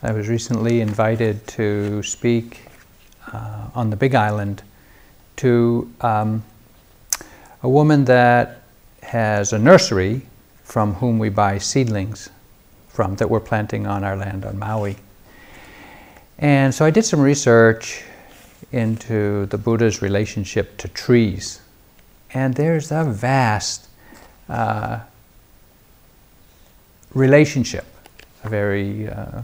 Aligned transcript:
I 0.00 0.12
was 0.12 0.28
recently 0.28 0.80
invited 0.80 1.44
to 1.48 2.04
speak 2.04 2.60
uh, 3.32 3.66
on 3.74 3.90
the 3.90 3.96
Big 3.96 4.14
Island 4.14 4.62
to 5.38 5.92
um, 6.02 6.44
a 7.64 7.68
woman 7.68 8.04
that 8.04 8.62
has 9.02 9.52
a 9.52 9.58
nursery 9.58 10.22
from 10.62 10.94
whom 10.94 11.18
we 11.18 11.30
buy 11.30 11.58
seedlings 11.58 12.30
from 12.86 13.16
that 13.16 13.28
we're 13.28 13.40
planting 13.40 13.88
on 13.88 14.04
our 14.04 14.14
land 14.14 14.44
on 14.44 14.56
Maui. 14.56 14.96
And 16.38 16.72
so 16.72 16.84
I 16.84 16.90
did 16.90 17.04
some 17.04 17.20
research 17.20 18.04
into 18.70 19.46
the 19.46 19.58
Buddha's 19.58 20.00
relationship 20.00 20.76
to 20.78 20.86
trees. 20.86 21.60
And 22.32 22.54
there's 22.54 22.92
a 22.92 23.02
vast 23.02 23.88
uh, 24.48 25.00
relationship, 27.14 27.86
a 28.44 28.48
very 28.48 29.08
uh, 29.08 29.42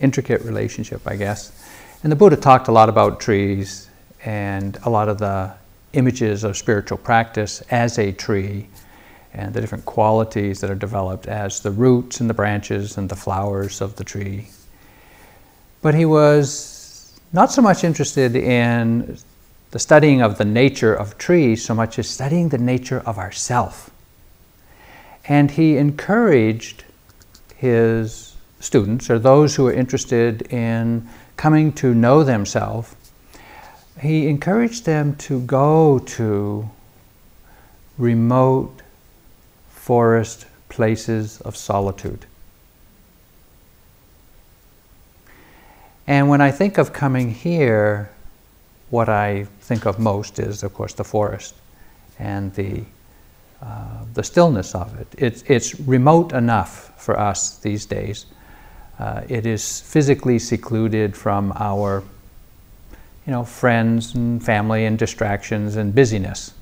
intricate 0.00 0.42
relationship, 0.42 1.02
I 1.06 1.16
guess. 1.16 1.52
And 2.02 2.12
the 2.12 2.16
Buddha 2.16 2.36
talked 2.36 2.68
a 2.68 2.72
lot 2.72 2.88
about 2.88 3.20
trees 3.20 3.88
and 4.24 4.78
a 4.84 4.90
lot 4.90 5.08
of 5.08 5.18
the 5.18 5.52
images 5.92 6.44
of 6.44 6.56
spiritual 6.56 6.98
practice 6.98 7.60
as 7.70 7.98
a 7.98 8.12
tree 8.12 8.68
and 9.32 9.52
the 9.54 9.60
different 9.60 9.84
qualities 9.84 10.60
that 10.60 10.70
are 10.70 10.74
developed 10.74 11.26
as 11.26 11.60
the 11.60 11.70
roots 11.70 12.20
and 12.20 12.28
the 12.28 12.34
branches 12.34 12.96
and 12.96 13.08
the 13.08 13.16
flowers 13.16 13.80
of 13.80 13.96
the 13.96 14.04
tree. 14.04 14.48
But 15.82 15.94
he 15.94 16.04
was 16.04 17.18
not 17.32 17.52
so 17.52 17.62
much 17.62 17.84
interested 17.84 18.34
in 18.34 19.18
the 19.70 19.78
studying 19.78 20.22
of 20.22 20.38
the 20.38 20.44
nature 20.44 20.94
of 20.94 21.18
trees 21.18 21.64
so 21.64 21.74
much 21.74 21.98
as 21.98 22.08
studying 22.08 22.48
the 22.48 22.58
nature 22.58 23.02
of 23.04 23.18
ourself. 23.18 23.90
And 25.26 25.50
he 25.50 25.76
encouraged 25.76 26.84
his 27.56 28.27
students 28.60 29.10
or 29.10 29.18
those 29.18 29.54
who 29.56 29.66
are 29.66 29.72
interested 29.72 30.42
in 30.52 31.08
coming 31.36 31.72
to 31.72 31.94
know 31.94 32.24
themselves, 32.24 32.94
he 34.00 34.28
encouraged 34.28 34.84
them 34.84 35.16
to 35.16 35.40
go 35.40 35.98
to 35.98 36.68
remote 37.96 38.82
forest 39.68 40.46
places 40.68 41.40
of 41.42 41.56
solitude. 41.56 42.26
And 46.06 46.28
when 46.28 46.40
I 46.40 46.50
think 46.50 46.78
of 46.78 46.92
coming 46.92 47.32
here, 47.32 48.10
what 48.90 49.08
I 49.08 49.46
think 49.60 49.84
of 49.84 49.98
most 49.98 50.38
is, 50.38 50.62
of 50.62 50.72
course, 50.72 50.94
the 50.94 51.04
forest 51.04 51.54
and 52.18 52.54
the, 52.54 52.82
uh, 53.62 54.04
the 54.14 54.22
stillness 54.22 54.74
of 54.74 54.98
it. 54.98 55.08
It's, 55.18 55.42
it's 55.46 55.78
remote 55.80 56.32
enough 56.32 56.92
for 56.96 57.18
us 57.18 57.58
these 57.58 57.84
days. 57.84 58.26
Uh, 58.98 59.22
it 59.28 59.46
is 59.46 59.80
physically 59.80 60.38
secluded 60.38 61.16
from 61.16 61.52
our 61.56 62.02
you 63.26 63.32
know, 63.32 63.44
friends 63.44 64.14
and 64.14 64.42
family 64.42 64.86
and 64.86 64.98
distractions 64.98 65.76
and 65.76 65.94
busyness. 65.94 66.54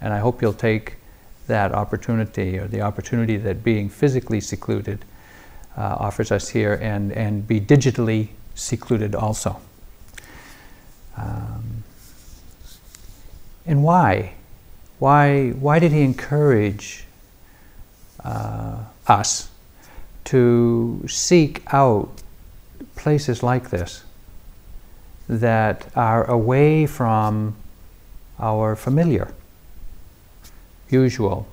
And 0.00 0.12
I 0.12 0.18
hope 0.18 0.42
you'll 0.42 0.52
take 0.52 0.96
that 1.46 1.72
opportunity 1.72 2.58
or 2.58 2.68
the 2.68 2.82
opportunity 2.82 3.36
that 3.38 3.64
being 3.64 3.88
physically 3.88 4.40
secluded 4.40 5.04
uh, 5.76 5.96
offers 5.98 6.30
us 6.30 6.48
here 6.48 6.74
and, 6.74 7.12
and 7.12 7.48
be 7.48 7.60
digitally 7.60 8.28
secluded 8.54 9.14
also. 9.14 9.60
Um, 11.16 11.82
and 13.64 13.82
why? 13.82 14.34
Why, 14.98 15.50
why 15.50 15.78
did 15.78 15.92
he 15.92 16.02
encourage 16.02 17.04
uh, 18.22 18.84
us 19.06 19.48
to 20.26 21.04
seek 21.08 21.62
out 21.72 22.10
places 22.96 23.42
like 23.42 23.70
this 23.70 24.04
that 25.28 25.86
are 25.96 26.24
away 26.30 26.86
from 26.86 27.56
our 28.38 28.76
familiar, 28.76 29.32
usual 30.88 31.48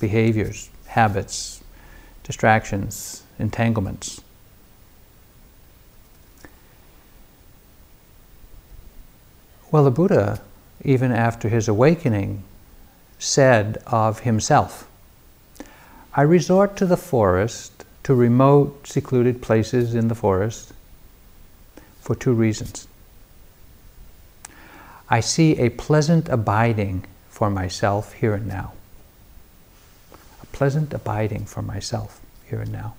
behaviors, 0.00 0.70
habits, 0.86 1.62
distractions, 2.22 3.24
entanglements? 3.38 4.20
Well, 9.70 9.84
the 9.84 9.90
Buddha, 9.90 10.40
even 10.82 11.12
after 11.12 11.48
his 11.48 11.68
awakening, 11.68 12.42
said 13.18 13.78
of 13.86 14.20
himself, 14.20 14.87
I 16.18 16.22
resort 16.22 16.76
to 16.78 16.84
the 16.84 16.96
forest, 16.96 17.84
to 18.02 18.12
remote, 18.12 18.88
secluded 18.88 19.40
places 19.40 19.94
in 19.94 20.08
the 20.08 20.16
forest, 20.16 20.72
for 22.00 22.16
two 22.16 22.32
reasons. 22.32 22.88
I 25.08 25.20
see 25.20 25.56
a 25.58 25.68
pleasant 25.68 26.28
abiding 26.28 27.04
for 27.28 27.50
myself 27.50 28.14
here 28.14 28.34
and 28.34 28.48
now. 28.48 28.72
A 30.42 30.46
pleasant 30.46 30.92
abiding 30.92 31.44
for 31.44 31.62
myself 31.62 32.20
here 32.50 32.62
and 32.62 32.72
now. 32.72 32.96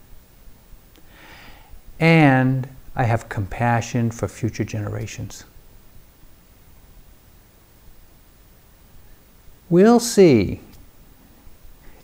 And 1.99 2.69
I 2.95 3.03
have 3.03 3.27
compassion 3.27 4.11
for 4.11 4.29
future 4.29 4.63
generations. 4.63 5.43
We'll 9.69 9.99
see 9.99 10.61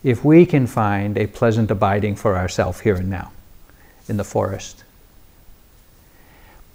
if 0.06 0.24
we 0.24 0.46
can 0.46 0.68
find 0.68 1.18
a 1.18 1.26
pleasant 1.26 1.68
abiding 1.68 2.14
for 2.14 2.36
ourselves 2.36 2.78
here 2.78 2.94
and 2.94 3.10
now 3.10 3.32
in 4.08 4.16
the 4.16 4.22
forest. 4.22 4.84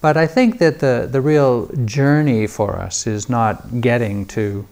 But 0.01 0.17
I 0.17 0.27
think 0.27 0.59
that 0.59 0.79
the, 0.79 1.07
the 1.09 1.21
real 1.21 1.67
journey 1.85 2.45
for 2.45 2.75
us 2.75 3.07
is 3.07 3.29
not 3.29 3.79
getting 3.79 4.25
to 4.35 4.67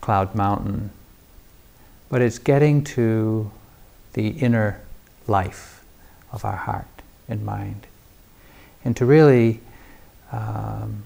Cloud 0.00 0.34
Mountain, 0.34 0.88
but 2.08 2.22
it's 2.22 2.38
getting 2.38 2.82
to 2.84 3.50
the 4.14 4.28
inner 4.28 4.80
life 5.26 5.84
of 6.32 6.42
our 6.42 6.56
heart 6.56 7.02
and 7.28 7.44
mind. 7.44 7.86
And 8.82 8.96
to 8.96 9.04
really 9.04 9.60
um, 10.32 11.02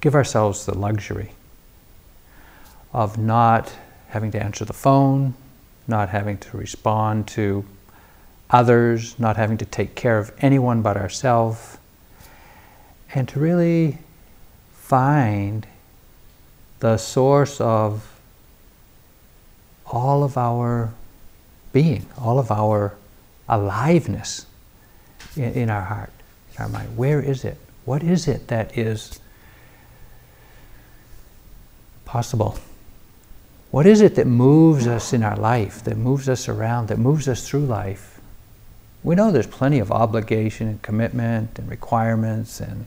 give 0.00 0.14
ourselves 0.14 0.64
the 0.64 0.74
luxury 0.74 1.32
of 2.94 3.18
not 3.18 3.74
having 4.08 4.30
to 4.30 4.42
answer 4.42 4.64
the 4.64 4.72
phone, 4.72 5.34
not 5.86 6.08
having 6.08 6.38
to 6.38 6.56
respond 6.56 7.26
to 7.28 7.64
others, 8.50 9.18
not 9.18 9.36
having 9.36 9.58
to 9.58 9.64
take 9.64 9.94
care 9.94 10.18
of 10.18 10.32
anyone 10.38 10.82
but 10.82 10.96
ourselves, 10.96 11.78
and 13.14 13.28
to 13.28 13.40
really 13.40 13.98
find 14.72 15.66
the 16.80 16.96
source 16.96 17.60
of 17.60 18.20
all 19.86 20.24
of 20.24 20.36
our 20.36 20.92
being, 21.72 22.06
all 22.18 22.38
of 22.38 22.50
our 22.50 22.94
aliveness 23.48 24.46
in, 25.36 25.52
in 25.52 25.70
our 25.70 25.82
heart, 25.82 26.12
in 26.56 26.62
our 26.62 26.68
mind. 26.68 26.96
Where 26.96 27.20
is 27.20 27.44
it? 27.44 27.58
What 27.84 28.02
is 28.02 28.28
it 28.28 28.48
that 28.48 28.76
is 28.76 29.20
possible? 32.04 32.58
What 33.72 33.86
is 33.86 34.02
it 34.02 34.16
that 34.16 34.26
moves 34.26 34.86
us 34.86 35.14
in 35.14 35.22
our 35.22 35.34
life, 35.34 35.82
that 35.84 35.96
moves 35.96 36.28
us 36.28 36.46
around, 36.46 36.88
that 36.88 36.98
moves 36.98 37.26
us 37.26 37.48
through 37.48 37.64
life? 37.64 38.20
We 39.02 39.14
know 39.14 39.32
there's 39.32 39.46
plenty 39.46 39.78
of 39.78 39.90
obligation 39.90 40.68
and 40.68 40.82
commitment 40.82 41.58
and 41.58 41.70
requirements 41.70 42.60
and 42.60 42.84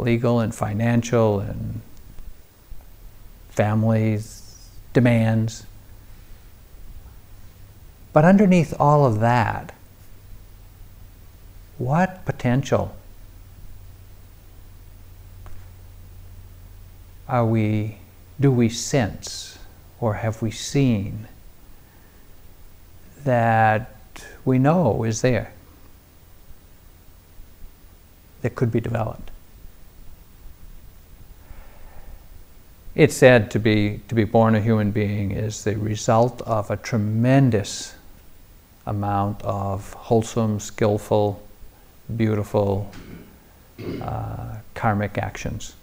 legal 0.00 0.40
and 0.40 0.52
financial 0.52 1.38
and 1.38 1.82
families, 3.50 4.70
demands. 4.92 5.66
But 8.12 8.24
underneath 8.24 8.74
all 8.80 9.06
of 9.06 9.20
that, 9.20 9.72
what 11.78 12.24
potential 12.24 12.96
are 17.28 17.46
we, 17.46 17.98
do 18.40 18.50
we 18.50 18.68
sense 18.68 19.51
or 20.02 20.14
have 20.14 20.42
we 20.42 20.50
seen 20.50 21.28
that 23.22 23.94
we 24.44 24.58
know 24.58 25.04
is 25.04 25.22
there 25.22 25.52
that 28.42 28.56
could 28.56 28.72
be 28.72 28.80
developed? 28.80 29.30
It's 32.96 33.14
said 33.14 33.48
to 33.52 33.60
be, 33.60 34.00
to 34.08 34.16
be 34.16 34.24
born 34.24 34.56
a 34.56 34.60
human 34.60 34.90
being 34.90 35.30
is 35.30 35.62
the 35.62 35.76
result 35.76 36.42
of 36.42 36.68
a 36.72 36.76
tremendous 36.76 37.94
amount 38.84 39.40
of 39.42 39.92
wholesome, 39.92 40.58
skillful, 40.58 41.40
beautiful 42.16 42.90
uh, 44.00 44.56
karmic 44.74 45.16
actions. 45.16 45.76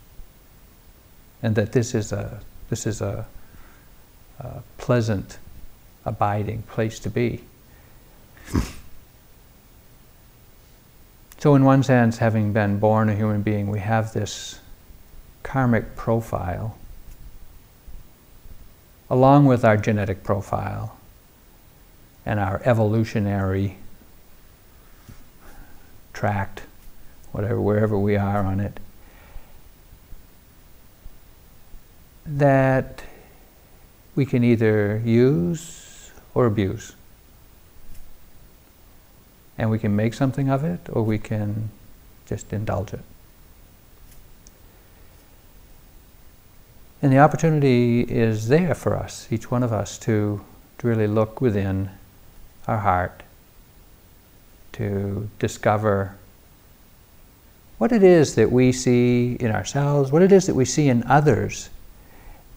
And 1.42 1.56
that 1.56 1.72
this 1.72 1.96
is 1.96 2.12
a, 2.12 2.42
this 2.70 2.86
is 2.86 3.00
a, 3.00 3.26
a 4.40 4.62
pleasant, 4.78 5.38
abiding 6.06 6.64
place 6.64 7.00
to 7.00 7.10
be. 7.10 7.44
So, 11.40 11.56
in 11.56 11.64
one 11.64 11.84
sense, 11.84 12.18
having 12.18 12.52
been 12.52 12.80
born 12.80 13.10
a 13.10 13.16
human 13.16 13.42
being, 13.42 13.70
we 13.70 13.80
have 13.80 14.12
this 14.12 14.60
karmic 15.44 15.96
profile 15.96 16.78
along 19.10 19.46
with 19.46 19.66
our 19.66 19.78
genetic 19.78 20.24
profile 20.24 20.98
and 22.26 22.40
our 22.40 22.62
evolutionary 22.64 23.78
tract, 26.14 26.62
whatever, 27.32 27.60
wherever 27.60 27.98
we 27.98 28.16
are 28.16 28.44
on 28.44 28.60
it, 28.60 28.80
that 32.26 33.04
we 34.20 34.26
can 34.26 34.44
either 34.44 35.02
use 35.06 36.12
or 36.34 36.46
abuse. 36.46 36.94
And 39.58 39.72
we 39.72 39.80
can 39.80 39.96
make 39.96 40.14
something 40.14 40.50
of 40.50 40.66
it 40.66 40.82
or 40.92 41.04
we 41.04 41.18
can 41.18 41.70
just 42.26 42.52
indulge 42.52 42.92
it. 42.92 43.00
And 47.02 47.14
the 47.14 47.20
opportunity 47.20 48.02
is 48.02 48.50
there 48.50 48.76
for 48.76 48.94
us, 48.98 49.32
each 49.32 49.50
one 49.50 49.64
of 49.64 49.72
us, 49.72 49.98
to, 50.00 50.44
to 50.80 50.88
really 50.88 51.08
look 51.08 51.40
within 51.40 51.90
our 52.68 52.80
heart, 52.80 53.24
to 54.74 55.30
discover 55.40 56.18
what 57.78 57.94
it 57.94 58.04
is 58.04 58.36
that 58.36 58.52
we 58.52 58.74
see 58.74 59.38
in 59.40 59.52
ourselves, 59.52 60.12
what 60.12 60.22
it 60.22 60.34
is 60.34 60.46
that 60.48 60.56
we 60.56 60.66
see 60.66 60.90
in 60.90 61.06
others 61.06 61.70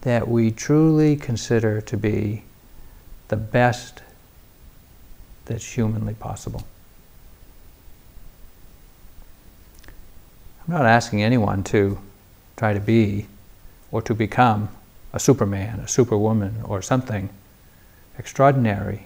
that 0.03 0.27
we 0.27 0.51
truly 0.51 1.15
consider 1.15 1.79
to 1.79 1.95
be 1.95 2.43
the 3.29 3.37
best 3.37 4.01
that's 5.45 5.65
humanly 5.65 6.13
possible. 6.13 6.67
I'm 10.67 10.73
not 10.73 10.85
asking 10.85 11.23
anyone 11.23 11.63
to 11.65 11.99
try 12.57 12.73
to 12.73 12.81
be 12.81 13.27
or 13.91 14.01
to 14.01 14.13
become 14.13 14.69
a 15.13 15.19
superman, 15.19 15.79
a 15.79 15.87
superwoman, 15.87 16.61
or 16.63 16.81
something 16.81 17.29
extraordinary, 18.17 19.03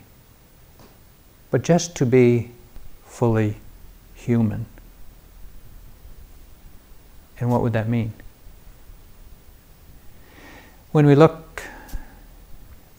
but 1.52 1.62
just 1.62 1.96
to 1.98 2.06
be 2.06 2.52
fully 3.06 3.58
human. 4.16 4.66
And 7.40 7.52
what 7.52 7.62
would 7.62 7.74
that 7.74 7.88
mean? 7.88 8.14
When 10.98 11.06
we 11.06 11.14
look 11.14 11.62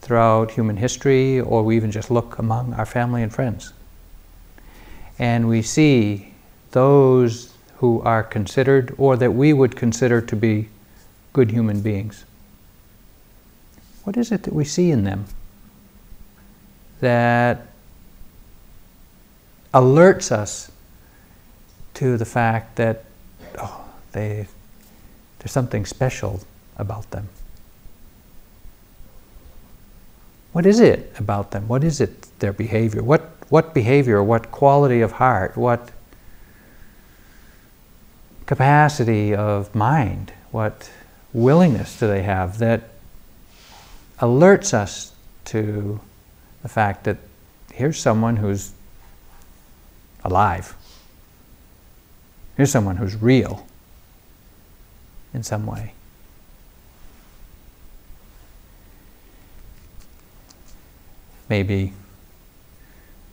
throughout 0.03 0.53
human 0.53 0.77
history, 0.77 1.41
or 1.41 1.65
we 1.65 1.75
even 1.75 1.91
just 1.91 2.12
look 2.12 2.39
among 2.39 2.75
our 2.75 2.87
family 2.87 3.25
and 3.25 3.35
friends, 3.35 3.73
and 5.19 5.49
we 5.49 5.62
see 5.62 6.33
those 6.71 7.53
who 7.79 8.00
are 8.03 8.23
considered, 8.23 8.95
or 8.99 9.17
that 9.17 9.33
we 9.33 9.53
would 9.53 9.75
consider 9.75 10.21
to 10.21 10.37
be 10.37 10.69
good 11.33 11.50
human 11.50 11.81
beings. 11.81 12.25
What 14.05 14.17
is 14.17 14.31
it 14.31 14.44
that 14.44 14.55
we 14.55 14.65
see 14.65 14.93
in 14.93 15.03
them 15.03 15.25
that 17.01 17.67
alerts 19.75 20.31
us 20.31 20.71
to 21.94 22.17
the 22.17 22.25
fact 22.25 22.77
that 22.77 23.06
oh, 23.59 23.85
they, 24.12 24.47
there's 25.41 25.51
something 25.51 25.85
special 25.85 26.43
about 26.77 27.11
them? 27.11 27.29
What 30.53 30.67
is 30.67 30.81
it 30.81 31.12
about 31.19 31.50
them? 31.50 31.69
What 31.69 31.85
is 31.85 32.00
it, 32.00 32.39
their 32.39 32.53
behavior? 32.53 33.03
What, 33.03 33.31
what 33.49 33.75
behavior, 33.75 34.23
what 34.23 34.50
quality 34.50 35.00
of 35.00 35.12
heart, 35.12 35.56
what 35.56 35.91
capacity 38.47 39.35
of 39.35 39.75
mind, 39.75 40.33
what 40.50 40.91
willingness 41.33 41.99
do 41.99 42.06
they 42.06 42.23
have 42.23 42.59
that 42.59 42.89
alerts 44.21 44.73
us 44.73 45.12
to 45.45 46.00
the 46.62 46.69
fact 46.69 47.05
that 47.05 47.19
here's 47.73 47.99
someone 47.99 48.37
who's 48.37 48.73
alive. 50.25 50.75
Here's 52.56 52.73
someone 52.73 52.97
who's 52.97 53.15
real 53.15 53.67
in 55.33 55.43
some 55.43 55.67
way. 55.67 55.93
Maybe 61.49 61.93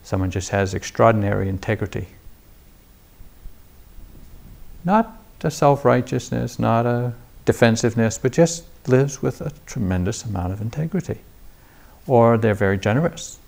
someone 0.02 0.30
just 0.30 0.50
has 0.50 0.74
extraordinary 0.74 1.48
integrity. 1.48 2.08
Not 4.84 5.20
a 5.42 5.50
self 5.50 5.84
righteousness, 5.84 6.58
not 6.58 6.86
a 6.86 7.12
defensiveness, 7.44 8.18
but 8.18 8.32
just 8.32 8.64
lives 8.88 9.22
with 9.22 9.40
a 9.40 9.52
tremendous 9.66 10.24
amount 10.24 10.52
of 10.52 10.60
integrity. 10.60 11.20
Or 12.06 12.38
they're 12.38 12.54
very 12.54 12.78
generous, 12.78 13.38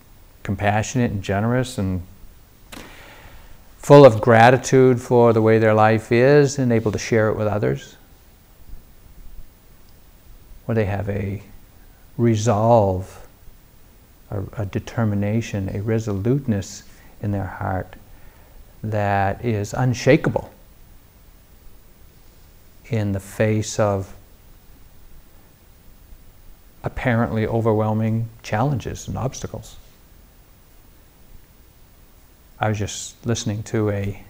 compassionate 0.42 1.10
and 1.10 1.22
generous 1.22 1.78
and 1.78 2.02
full 3.78 4.04
of 4.04 4.20
gratitude 4.20 5.00
for 5.00 5.32
the 5.32 5.40
way 5.40 5.58
their 5.58 5.74
life 5.74 6.10
is 6.12 6.58
and 6.58 6.72
able 6.72 6.92
to 6.92 6.98
share 6.98 7.28
it 7.28 7.36
with 7.36 7.46
others. 7.46 7.96
Or 10.66 10.74
they 10.74 10.84
have 10.84 11.08
a 11.08 11.42
resolve, 12.16 13.27
a, 14.30 14.42
a 14.58 14.66
determination, 14.66 15.68
a 15.74 15.80
resoluteness 15.82 16.84
in 17.22 17.32
their 17.32 17.46
heart 17.46 17.94
that 18.82 19.44
is 19.44 19.74
unshakable 19.74 20.50
in 22.90 23.12
the 23.12 23.20
face 23.20 23.78
of 23.78 24.14
apparently 26.84 27.46
overwhelming 27.46 28.28
challenges 28.42 29.08
and 29.08 29.18
obstacles. 29.18 29.76
I 32.60 32.68
was 32.68 32.78
just 32.78 33.26
listening 33.26 33.62
to 33.64 33.90
a 33.90 34.22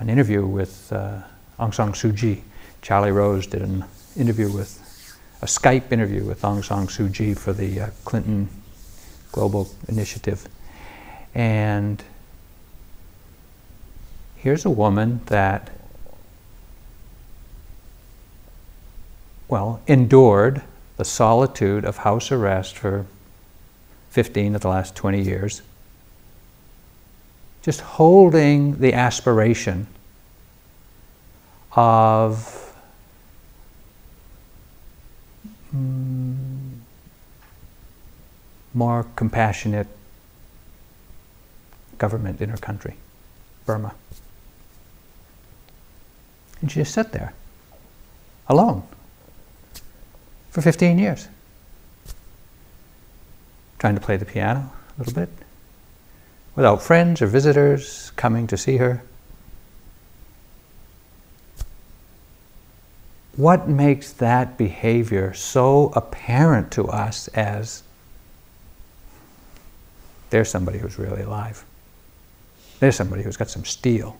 an 0.00 0.10
interview 0.10 0.44
with 0.44 0.92
uh, 0.92 1.22
Aung 1.58 1.72
San 1.72 1.92
Suu 1.92 2.18
Kyi. 2.18 2.42
Charlie 2.82 3.12
Rose 3.12 3.46
did 3.46 3.62
an 3.62 3.84
interview 4.16 4.50
with 4.50 4.80
a 5.40 5.46
Skype 5.46 5.92
interview 5.92 6.24
with 6.24 6.42
Aung 6.42 6.64
San 6.64 6.88
Suu 6.88 7.14
Kyi 7.14 7.34
for 7.34 7.52
the 7.52 7.80
uh, 7.80 7.90
Clinton 8.04 8.48
Global 9.34 9.68
Initiative, 9.88 10.46
and 11.34 12.00
here's 14.36 14.64
a 14.64 14.70
woman 14.70 15.22
that 15.26 15.72
well, 19.48 19.80
endured 19.88 20.62
the 20.96 21.04
solitude 21.04 21.84
of 21.84 21.98
house 21.98 22.30
arrest 22.30 22.76
for 22.76 23.06
15 24.10 24.54
of 24.54 24.60
the 24.60 24.68
last 24.68 24.94
20 24.94 25.20
years, 25.20 25.62
just 27.62 27.80
holding 27.80 28.78
the 28.78 28.92
aspiration 28.92 29.88
of 31.72 32.72
mm, 35.74 36.13
more 38.74 39.06
compassionate 39.16 39.86
government 41.96 42.40
in 42.40 42.50
her 42.50 42.56
country, 42.56 42.96
Burma. 43.64 43.94
And 46.60 46.70
she 46.70 46.80
just 46.80 46.92
sat 46.92 47.12
there, 47.12 47.32
alone 48.48 48.82
for 50.50 50.60
15 50.60 50.98
years. 50.98 51.28
Trying 53.78 53.94
to 53.94 54.00
play 54.00 54.16
the 54.16 54.24
piano 54.24 54.70
a 54.96 54.98
little 54.98 55.14
bit, 55.14 55.28
without 56.56 56.82
friends 56.82 57.22
or 57.22 57.26
visitors 57.26 58.12
coming 58.16 58.46
to 58.48 58.56
see 58.56 58.78
her. 58.78 59.02
What 63.36 63.68
makes 63.68 64.12
that 64.12 64.56
behavior 64.56 65.34
so 65.34 65.92
apparent 65.96 66.70
to 66.72 66.86
us 66.88 67.28
as 67.28 67.82
there's 70.30 70.48
somebody 70.48 70.78
who's 70.78 70.98
really 70.98 71.22
alive? 71.22 71.64
There's 72.80 72.96
somebody 72.96 73.22
who's 73.22 73.36
got 73.36 73.50
some 73.50 73.64
steel. 73.64 74.18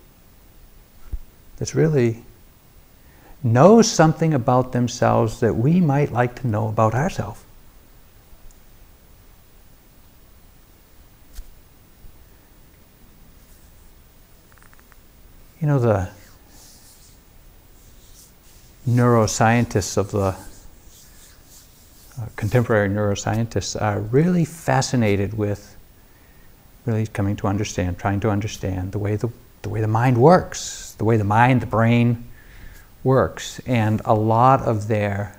That's 1.57 1.75
really 1.75 2.23
knows 3.43 3.91
something 3.91 4.33
about 4.35 4.73
themselves 4.73 5.41
that 5.41 5.55
we 5.55 5.81
might 5.81 6.11
like 6.13 6.35
to 6.41 6.47
know 6.47 6.69
about 6.69 6.95
ourselves. 6.95 7.43
You 15.61 15.69
know, 15.69 15.79
the 15.79 16.09
neuroscientists 18.89 19.97
of 19.97 20.11
the 20.11 20.37
uh, 22.21 22.27
contemporary 22.37 22.89
neuroscientists 22.89 23.81
are 23.81 24.01
really 24.01 24.45
fascinated 24.45 25.35
with 25.35 25.74
really 26.87 27.07
coming 27.07 27.37
to 27.37 27.47
understand, 27.47 27.99
trying 27.99 28.21
to 28.21 28.31
understand 28.31 28.93
the 28.93 28.99
way 28.99 29.17
the 29.17 29.31
the 29.65 29.71
way 29.71 29.81
the 29.81 29.89
mind 29.89 30.19
works, 30.19 30.95
the 30.99 31.05
way 31.05 31.17
the 31.17 31.25
mind, 31.25 31.61
the 31.61 31.67
brain 31.67 32.25
works. 33.03 33.61
And 33.67 34.01
a 34.05 34.15
lot 34.15 34.63
of 34.63 34.87
their 34.87 35.37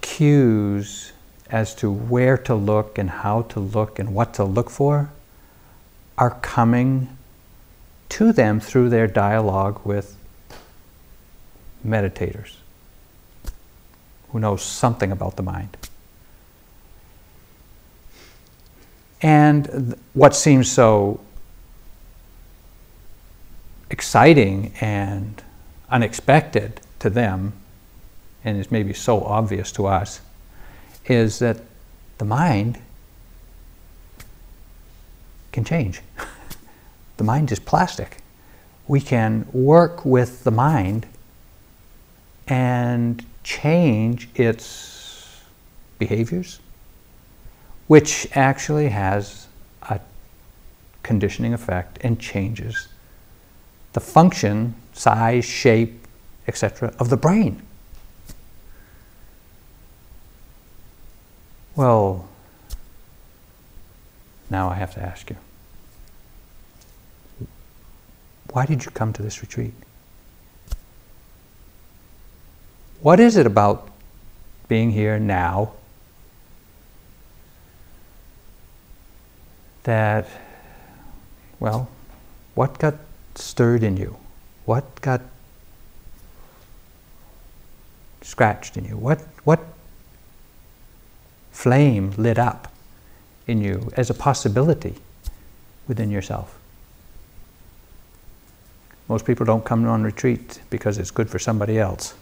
cues 0.00 1.12
as 1.50 1.74
to 1.76 1.92
where 1.92 2.36
to 2.38 2.54
look 2.54 2.98
and 2.98 3.08
how 3.08 3.42
to 3.42 3.60
look 3.60 3.98
and 3.98 4.14
what 4.14 4.34
to 4.34 4.44
look 4.44 4.70
for 4.70 5.10
are 6.16 6.30
coming 6.30 7.16
to 8.08 8.32
them 8.32 8.60
through 8.60 8.88
their 8.88 9.06
dialogue 9.06 9.80
with 9.84 10.16
meditators 11.86 12.56
who 14.30 14.40
know 14.40 14.56
something 14.56 15.12
about 15.12 15.36
the 15.36 15.42
mind. 15.42 15.76
And 19.24 19.96
what 20.12 20.36
seems 20.36 20.70
so 20.70 21.18
exciting 23.88 24.74
and 24.82 25.42
unexpected 25.88 26.82
to 26.98 27.08
them, 27.08 27.54
and 28.44 28.58
is 28.58 28.70
maybe 28.70 28.92
so 28.92 29.24
obvious 29.24 29.72
to 29.72 29.86
us, 29.86 30.20
is 31.06 31.38
that 31.38 31.56
the 32.18 32.26
mind 32.26 32.78
can 35.52 35.64
change. 35.64 36.02
the 37.16 37.24
mind 37.24 37.50
is 37.50 37.58
plastic. 37.58 38.18
We 38.86 39.00
can 39.00 39.46
work 39.54 40.04
with 40.04 40.44
the 40.44 40.50
mind 40.50 41.06
and 42.46 43.24
change 43.42 44.28
its 44.34 45.40
behaviors, 45.98 46.60
which 47.86 48.26
actually 48.32 48.88
has 48.88 49.46
a 49.82 50.00
conditioning 51.02 51.52
effect 51.52 51.98
and 52.02 52.18
changes 52.18 52.88
the 53.92 54.00
function, 54.00 54.74
size, 54.92 55.44
shape, 55.44 56.06
etc., 56.48 56.92
of 56.98 57.08
the 57.10 57.16
brain. 57.16 57.62
Well, 61.76 62.28
now 64.50 64.68
I 64.68 64.74
have 64.74 64.94
to 64.94 65.00
ask 65.00 65.30
you 65.30 65.36
why 68.52 68.66
did 68.66 68.84
you 68.84 68.90
come 68.92 69.12
to 69.12 69.22
this 69.22 69.40
retreat? 69.40 69.74
What 73.00 73.18
is 73.18 73.36
it 73.36 73.46
about 73.46 73.88
being 74.68 74.92
here 74.92 75.18
now 75.18 75.72
that, 79.84 80.26
well, 81.60 81.88
what 82.54 82.78
got 82.78 82.94
stirred 83.34 83.82
in 83.82 83.96
you? 83.96 84.16
What 84.64 85.00
got 85.00 85.20
scratched 88.22 88.76
in 88.76 88.84
you? 88.84 88.96
What, 88.96 89.20
what 89.44 89.60
flame 91.52 92.12
lit 92.16 92.38
up 92.38 92.72
in 93.46 93.60
you 93.60 93.90
as 93.96 94.10
a 94.10 94.14
possibility 94.14 94.94
within 95.86 96.10
yourself? 96.10 96.58
Most 99.08 99.26
people 99.26 99.44
don't 99.44 99.64
come 99.64 99.86
on 99.86 100.02
retreat 100.02 100.60
because 100.70 100.96
it's 100.96 101.10
good 101.10 101.28
for 101.28 101.38
somebody 101.38 101.78
else. 101.78 102.14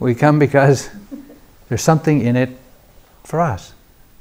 we 0.00 0.14
come 0.14 0.38
because 0.38 0.88
there's 1.68 1.82
something 1.82 2.22
in 2.22 2.36
it 2.36 2.50
for 3.24 3.40
us, 3.40 3.74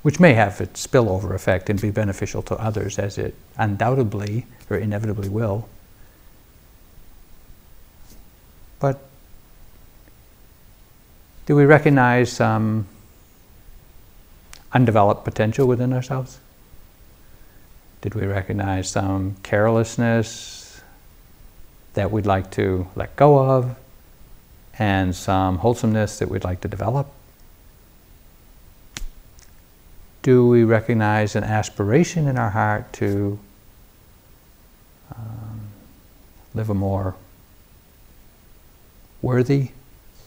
which 0.07 0.21
may 0.21 0.33
have 0.33 0.61
its 0.61 0.87
spillover 0.87 1.35
effect 1.35 1.69
and 1.69 1.81
be 1.81 1.91
beneficial 1.91 2.41
to 2.41 2.55
others, 2.55 2.97
as 2.97 3.17
it 3.17 3.35
undoubtedly 3.57 4.45
or 4.69 4.77
inevitably 4.77 5.27
will. 5.27 5.67
But 8.79 9.01
do 11.45 11.57
we 11.57 11.65
recognize 11.65 12.31
some 12.31 12.87
undeveloped 14.71 15.25
potential 15.25 15.67
within 15.67 15.91
ourselves? 15.91 16.39
Did 17.99 18.15
we 18.15 18.27
recognize 18.27 18.89
some 18.89 19.35
carelessness, 19.43 20.81
that 21.95 22.11
we'd 22.11 22.25
like 22.25 22.49
to 22.51 22.87
let 22.95 23.13
go 23.17 23.39
of 23.39 23.75
and 24.79 25.13
some 25.13 25.57
wholesomeness 25.57 26.19
that 26.19 26.29
we'd 26.29 26.45
like 26.45 26.61
to 26.61 26.69
develop? 26.69 27.11
Do 30.27 30.45
we 30.45 30.65
recognize 30.65 31.37
an 31.37 31.45
aspiration 31.45 32.27
in 32.27 32.37
our 32.37 32.49
heart 32.49 32.91
to 32.99 33.39
um, 35.15 35.61
live 36.53 36.69
a 36.69 36.73
more 36.73 37.15
worthy, 39.21 39.69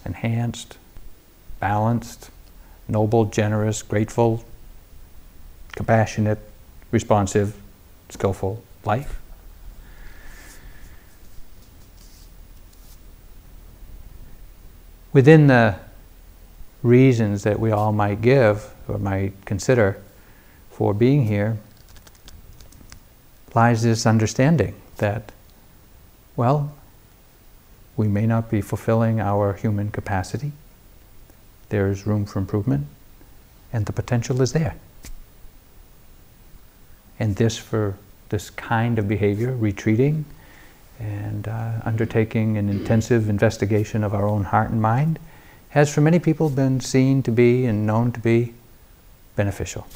enhanced, 0.07 0.79
balanced, 1.59 2.31
noble, 2.89 3.27
generous, 3.27 3.83
grateful, 3.83 4.43
compassionate, 5.73 6.39
responsive, 6.91 7.55
skillful 8.09 8.63
life? 8.87 9.21
within 15.13 15.49
the 15.49 15.77
reasons 16.83 17.43
that 17.43 17.61
we 17.61 17.71
all 17.71 17.93
might 17.93 18.23
give 18.23 18.73
or 18.91 18.99
might 18.99 19.45
consider 19.45 19.97
for 20.71 20.93
being 20.95 21.27
here 21.27 21.59
lies 23.55 23.83
this 23.83 24.07
understanding 24.07 24.75
that, 24.99 25.33
well, 26.37 26.75
we 27.97 28.09
may 28.09 28.27
not 28.27 28.51
be 28.51 28.61
fulfilling 28.61 29.21
our 29.21 29.53
human 29.53 29.91
capacity. 29.91 30.53
There's 31.69 32.07
room 32.07 32.25
for 32.25 32.39
improvement, 32.39 32.87
and 33.73 33.87
the 33.87 33.93
potential 33.93 34.41
is 34.41 34.53
there. 34.53 34.77
And 37.19 37.37
this, 37.37 37.59
for 37.59 37.97
this 38.31 38.51
kind 38.51 38.99
of 38.99 39.07
behavior, 39.07 39.55
retreating, 39.55 40.25
and 40.99 41.49
uh, 41.49 41.73
undertaking 41.85 42.57
an 42.57 42.69
intensive 42.69 43.29
investigation 43.29 44.05
of 44.05 44.15
our 44.15 44.27
own 44.27 44.45
heart 44.45 44.71
and 44.71 44.81
mind 44.81 45.19
has 45.71 45.93
for 45.93 46.01
many 46.01 46.19
people 46.19 46.51
been 46.51 46.81
seen 46.81 47.23
to 47.23 47.31
be 47.31 47.65
and 47.65 47.87
known 47.87 48.13
to 48.13 48.21
be 48.21 48.55
beneficial. 49.41 49.87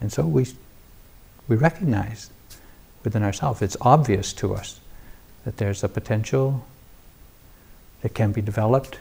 And 0.00 0.12
so 0.12 0.26
we, 0.26 0.44
we 1.46 1.54
recognize 1.54 2.30
within 3.04 3.22
ourselves, 3.22 3.62
it's 3.62 3.76
obvious 3.80 4.32
to 4.32 4.54
us 4.54 4.80
that 5.44 5.58
there's 5.58 5.84
a 5.84 5.88
potential 5.88 6.66
that 8.02 8.12
can 8.12 8.32
be 8.32 8.42
developed 8.42 8.98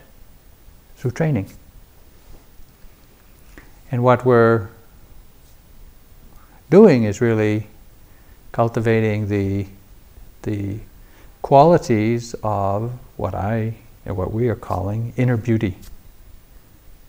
through 0.97 1.11
training. 1.11 1.49
And 3.91 4.03
what 4.03 4.23
we're 4.23 4.69
doing 6.69 7.05
is 7.05 7.21
really 7.21 7.67
cultivating 8.51 9.29
the 9.29 9.65
the 10.43 10.79
qualities 11.41 12.35
of 12.43 12.91
what 13.17 13.33
I 13.33 13.77
and 14.05 14.15
what 14.15 14.31
we 14.31 14.47
are 14.49 14.55
calling 14.55 15.13
inner 15.17 15.37
beauty 15.37 15.77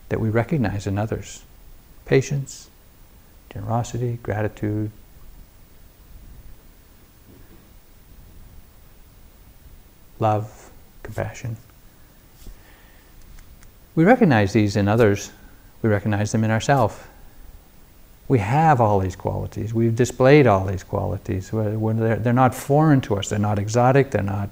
that 0.09 0.19
we 0.19 0.29
recognize 0.29 0.87
in 0.87 0.97
others 0.97 1.43
patience, 2.05 2.69
generosity, 3.51 4.19
gratitude. 4.21 4.91
Love, 10.19 10.69
compassion. 11.01 11.57
We 13.95 14.03
recognize 14.03 14.53
these 14.53 14.75
in 14.75 14.87
others, 14.87 15.31
we 15.81 15.89
recognize 15.89 16.31
them 16.31 16.43
in 16.43 16.51
ourselves 16.51 16.95
we 18.27 18.39
have 18.39 18.81
all 18.81 18.99
these 18.99 19.15
qualities. 19.15 19.73
We've 19.73 19.95
displayed 19.95 20.47
all 20.47 20.65
these 20.65 20.83
qualities. 20.83 21.51
They're, 21.51 22.15
they're 22.15 22.33
not 22.33 22.55
foreign 22.55 23.01
to 23.01 23.17
us, 23.17 23.29
they're 23.29 23.39
not 23.39 23.59
exotic, 23.59 24.11
they're 24.11 24.23
not 24.23 24.49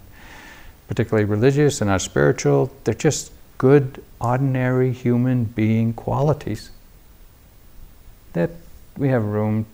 particularly 0.88 1.26
religious, 1.26 1.80
they're 1.80 1.88
not 1.88 2.02
spiritual. 2.02 2.72
They're 2.84 2.94
just 2.94 3.32
good, 3.64 4.04
ordinary 4.20 4.92
human 4.92 5.46
being 5.46 5.94
qualities 5.94 6.70
that 8.34 8.50
we 8.98 9.08
have 9.08 9.24
room 9.24 9.66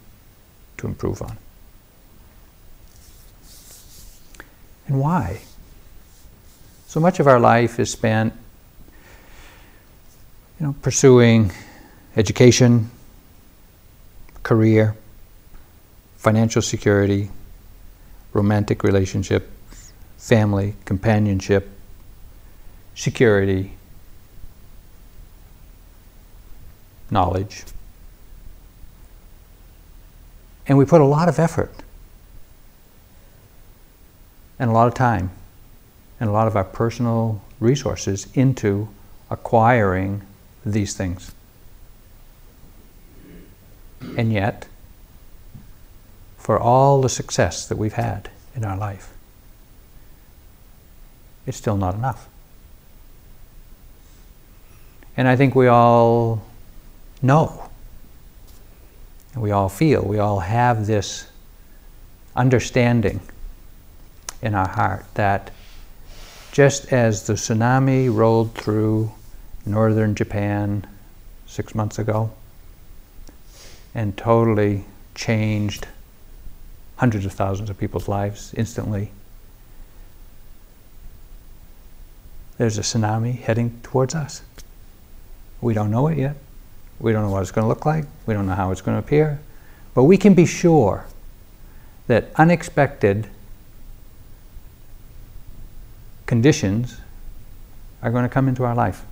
to 0.77 0.85
improve 0.85 1.23
on. 1.23 1.35
And 4.85 4.99
why? 4.99 5.41
So 6.85 6.99
much 6.99 7.19
of 7.19 7.25
our 7.25 7.39
life 7.39 7.79
is 7.79 7.89
spent 7.89 8.31
you 10.59 10.67
know, 10.67 10.75
pursuing 10.83 11.51
education, 12.15 12.91
career, 14.43 14.95
financial 16.17 16.61
security, 16.61 17.31
romantic 18.33 18.83
relationship, 18.83 19.49
family, 20.19 20.75
companionship, 20.85 21.67
security, 22.93 23.73
knowledge. 27.11 27.63
And 30.67 30.77
we 30.77 30.85
put 30.85 31.01
a 31.01 31.05
lot 31.05 31.27
of 31.27 31.39
effort 31.39 31.73
and 34.59 34.69
a 34.69 34.73
lot 34.73 34.87
of 34.87 34.93
time 34.93 35.31
and 36.19 36.29
a 36.29 36.33
lot 36.33 36.47
of 36.47 36.55
our 36.55 36.63
personal 36.63 37.41
resources 37.59 38.27
into 38.33 38.87
acquiring 39.29 40.21
these 40.65 40.93
things. 40.93 41.33
And 44.17 44.31
yet, 44.31 44.67
for 46.37 46.59
all 46.59 47.01
the 47.01 47.09
success 47.09 47.67
that 47.67 47.77
we've 47.77 47.93
had 47.93 48.29
in 48.55 48.63
our 48.63 48.77
life, 48.77 49.13
it's 51.45 51.57
still 51.57 51.77
not 51.77 51.95
enough. 51.95 52.27
And 55.17 55.27
I 55.27 55.35
think 55.35 55.55
we 55.55 55.67
all 55.67 56.41
know, 57.21 57.69
we 59.35 59.51
all 59.51 59.69
feel, 59.69 60.03
we 60.03 60.19
all 60.19 60.39
have 60.39 60.87
this 60.87 61.27
understanding 62.35 63.19
in 64.41 64.55
our 64.55 64.67
heart 64.67 65.05
that 65.15 65.51
just 66.51 66.91
as 66.91 67.27
the 67.27 67.33
tsunami 67.33 68.13
rolled 68.13 68.53
through 68.55 69.11
northern 69.65 70.15
Japan 70.15 70.85
six 71.45 71.75
months 71.75 71.99
ago 71.99 72.31
and 73.93 74.15
totally 74.17 74.85
changed 75.15 75.87
hundreds 76.97 77.25
of 77.25 77.33
thousands 77.33 77.69
of 77.69 77.77
people's 77.77 78.07
lives 78.07 78.53
instantly, 78.55 79.11
there's 82.57 82.77
a 82.77 82.81
tsunami 82.81 83.37
heading 83.39 83.79
towards 83.83 84.15
us. 84.15 84.41
We 85.61 85.73
don't 85.73 85.91
know 85.91 86.07
it 86.07 86.17
yet. 86.17 86.35
We 86.99 87.11
don't 87.11 87.23
know 87.23 87.31
what 87.31 87.41
it's 87.41 87.51
going 87.51 87.63
to 87.63 87.69
look 87.69 87.85
like. 87.85 88.05
We 88.25 88.33
don't 88.33 88.45
know 88.45 88.55
how 88.55 88.71
it's 88.71 88.81
going 88.81 88.95
to 88.95 89.05
appear. 89.05 89.39
But 89.93 90.03
we 90.03 90.17
can 90.17 90.33
be 90.33 90.45
sure 90.45 91.05
that 92.07 92.29
unexpected 92.35 93.27
conditions 96.25 96.99
are 98.01 98.11
going 98.11 98.23
to 98.23 98.29
come 98.29 98.47
into 98.47 98.63
our 98.63 98.75
life. 98.75 99.03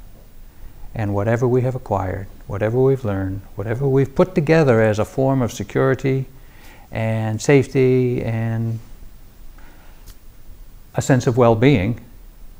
And 0.93 1.13
whatever 1.13 1.47
we 1.47 1.61
have 1.61 1.75
acquired, 1.75 2.27
whatever 2.47 2.81
we've 2.81 3.05
learned, 3.05 3.41
whatever 3.55 3.87
we've 3.87 4.13
put 4.13 4.35
together 4.35 4.81
as 4.81 4.99
a 4.99 5.05
form 5.05 5.41
of 5.41 5.51
security 5.51 6.25
and 6.91 7.41
safety 7.41 8.23
and 8.23 8.79
a 10.95 11.01
sense 11.01 11.27
of 11.27 11.37
well 11.37 11.55
being 11.55 12.03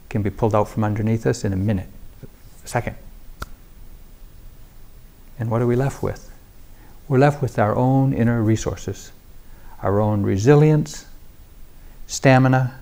can 0.09 0.21
be 0.21 0.29
pulled 0.29 0.55
out 0.55 0.69
from 0.69 0.83
underneath 0.83 1.25
us 1.25 1.43
in 1.43 1.53
a 1.53 1.57
minute, 1.57 1.89
a 2.63 2.67
second. 2.67 2.95
And 5.39 5.51
what 5.51 5.61
are 5.61 5.67
we 5.67 5.75
left 5.75 6.01
with? 6.01 6.31
We're 7.07 7.19
left 7.19 7.41
with 7.41 7.57
our 7.59 7.75
own 7.75 8.13
inner 8.13 8.41
resources, 8.41 9.11
our 9.81 9.99
own 9.99 10.23
resilience, 10.23 11.05
stamina, 12.07 12.79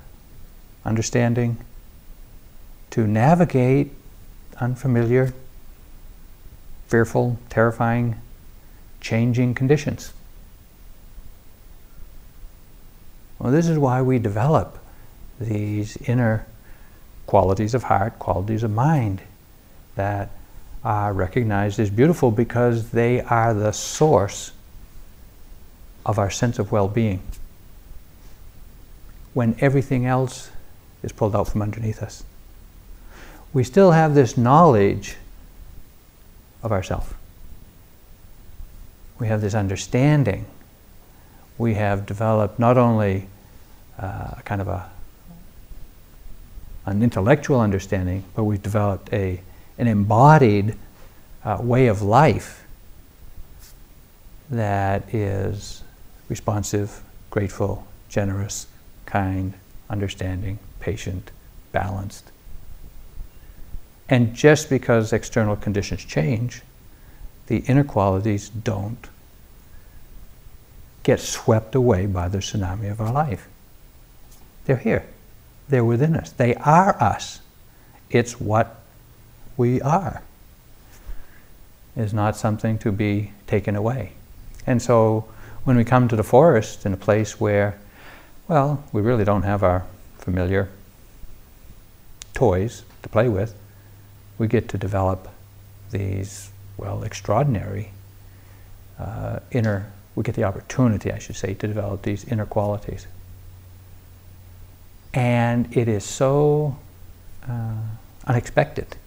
understanding, 0.84 1.58
to 2.92 3.06
navigate 3.06 3.92
unfamiliar, 4.60 5.34
fearful, 6.88 7.40
terrifying, 7.50 8.16
changing 9.02 9.54
conditions. 9.54 10.14
Well, 13.38 13.52
this 13.52 13.68
is 13.68 13.78
why 13.78 14.02
we 14.02 14.18
develop 14.18 14.80
these 15.40 15.98
inner 15.98 16.48
qualities 17.28 17.74
of 17.74 17.84
heart, 17.84 18.18
qualities 18.18 18.64
of 18.64 18.72
mind 18.72 19.22
that 19.96 20.30
are 20.86 21.12
recognized 21.12 21.80
as 21.80 21.90
beautiful 21.90 22.30
because 22.30 22.92
they 22.92 23.20
are 23.20 23.56
the 23.56 23.72
source 23.72 24.52
of 26.06 26.20
our 26.20 26.30
sense 26.30 26.60
of 26.60 26.72
well 26.72 26.88
being 26.88 27.22
when 29.34 29.56
everything 29.60 30.06
else 30.06 30.52
is 31.02 31.12
pulled 31.12 31.36
out 31.36 31.48
from 31.48 31.62
underneath 31.64 32.02
us. 32.02 32.24
We 33.52 33.64
still 33.64 33.92
have 33.92 34.14
this 34.14 34.38
knowledge 34.38 35.16
of 36.62 36.72
ourself. 36.72 37.16
We 39.18 39.28
have 39.28 39.42
this 39.42 39.56
understanding. 39.56 40.46
We 41.58 41.74
have 41.74 42.06
developed 42.06 42.60
not 42.60 42.78
only 42.78 43.28
uh, 43.98 44.36
kind 44.46 44.62
of 44.62 44.68
a 44.68 44.90
an 46.86 47.02
intellectual 47.02 47.60
understanding, 47.60 48.24
but 48.36 48.44
we've 48.44 48.62
developed 48.62 49.12
a 49.12 49.42
an 49.78 49.88
embodied 49.88 50.76
uh, 51.44 51.58
way 51.62 51.88
of 51.88 52.02
life 52.02 52.66
that 54.50 55.14
is 55.14 55.84
responsive, 56.30 57.02
grateful, 57.30 57.86
generous, 58.10 58.68
kind, 59.06 59.54
understanding, 59.90 60.60
patient, 60.80 61.32
balanced. 61.72 62.32
And 64.08 64.34
just 64.34 64.70
because 64.70 65.14
external 65.14 65.56
conditions 65.56 66.06
change, 66.06 66.62
the 67.48 67.58
inner 67.68 67.84
qualities 67.84 68.50
don't 68.50 69.08
get 71.04 71.20
swept 71.20 71.76
away 71.76 72.06
by 72.06 72.28
the 72.28 72.40
tsunami 72.40 72.90
of 72.92 73.00
our 73.00 73.12
life. 73.12 73.48
They're 74.66 74.78
here. 74.78 75.06
They're 75.70 75.86
within 75.86 76.16
us. 76.16 76.32
They 76.32 76.56
are 76.56 76.96
us. 77.02 77.42
It's 78.10 78.40
what 78.40 78.82
we 79.58 79.82
are. 79.82 80.22
Is 81.96 82.14
not 82.14 82.36
something 82.36 82.78
to 82.80 82.92
be 82.92 83.32
taken 83.48 83.76
away. 83.76 84.12
And 84.68 84.82
so 84.82 85.26
when 85.64 85.78
we 85.78 85.84
come 85.84 86.08
to 86.10 86.16
the 86.16 86.24
forest 86.24 86.86
in 86.86 86.94
a 86.94 86.98
place 86.98 87.40
where, 87.40 87.80
well, 88.48 88.84
we 88.92 89.02
really 89.02 89.24
don't 89.24 89.44
have 89.44 89.64
our 89.64 89.86
familiar 90.18 90.70
toys 92.34 92.84
to 93.04 93.10
play 93.10 93.30
with, 93.30 93.56
we 94.38 94.48
get 94.48 94.68
to 94.70 94.78
develop 94.78 95.30
these, 95.92 96.50
well, 96.78 97.04
extraordinary 97.04 97.92
uh, 99.00 99.40
inner, 99.52 99.92
we 100.16 100.24
get 100.24 100.36
the 100.36 100.44
opportunity, 100.44 101.12
I 101.12 101.20
should 101.20 101.36
say, 101.36 101.54
to 101.54 101.68
develop 101.68 102.02
these 102.02 102.26
inner 102.26 102.46
qualities. 102.46 103.08
And 105.14 105.76
it 105.76 105.88
is 105.88 106.04
so 106.04 106.78
uh, 107.48 107.76
unexpected 108.28 108.98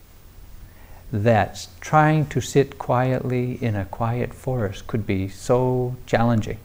that 1.12 1.66
trying 1.81 2.27
to 2.27 2.40
sit 2.40 2.79
quietly 2.79 3.59
in 3.62 3.75
a 3.75 3.85
quiet 3.87 4.35
forest 4.35 4.87
could 4.87 5.07
be 5.07 5.29
so 5.29 5.97
challenging. 6.07 6.59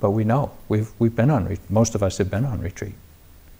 But 0.00 0.12
we 0.12 0.24
know, 0.24 0.52
we've, 0.68 0.90
we've 0.98 1.14
been 1.14 1.30
on, 1.30 1.58
most 1.68 1.94
of 1.94 2.02
us 2.02 2.18
have 2.18 2.30
been 2.30 2.44
on 2.44 2.60
retreat. 2.60 2.94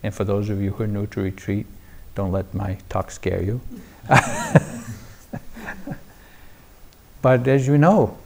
And 0.03 0.15
for 0.15 0.25
those 0.25 0.49
of 0.49 0.61
you 0.63 0.71
who 0.71 0.85
are 0.85 0.87
new 0.87 1.07
to 1.09 1.21
retreat, 1.21 1.67
don't 2.15 2.33
let 2.33 2.55
my 2.55 2.79
talk 2.89 3.11
scare 3.11 3.43
you. 3.43 3.61
but 7.23 7.47
as 7.47 7.67
you 7.67 7.77
know, 7.77 8.17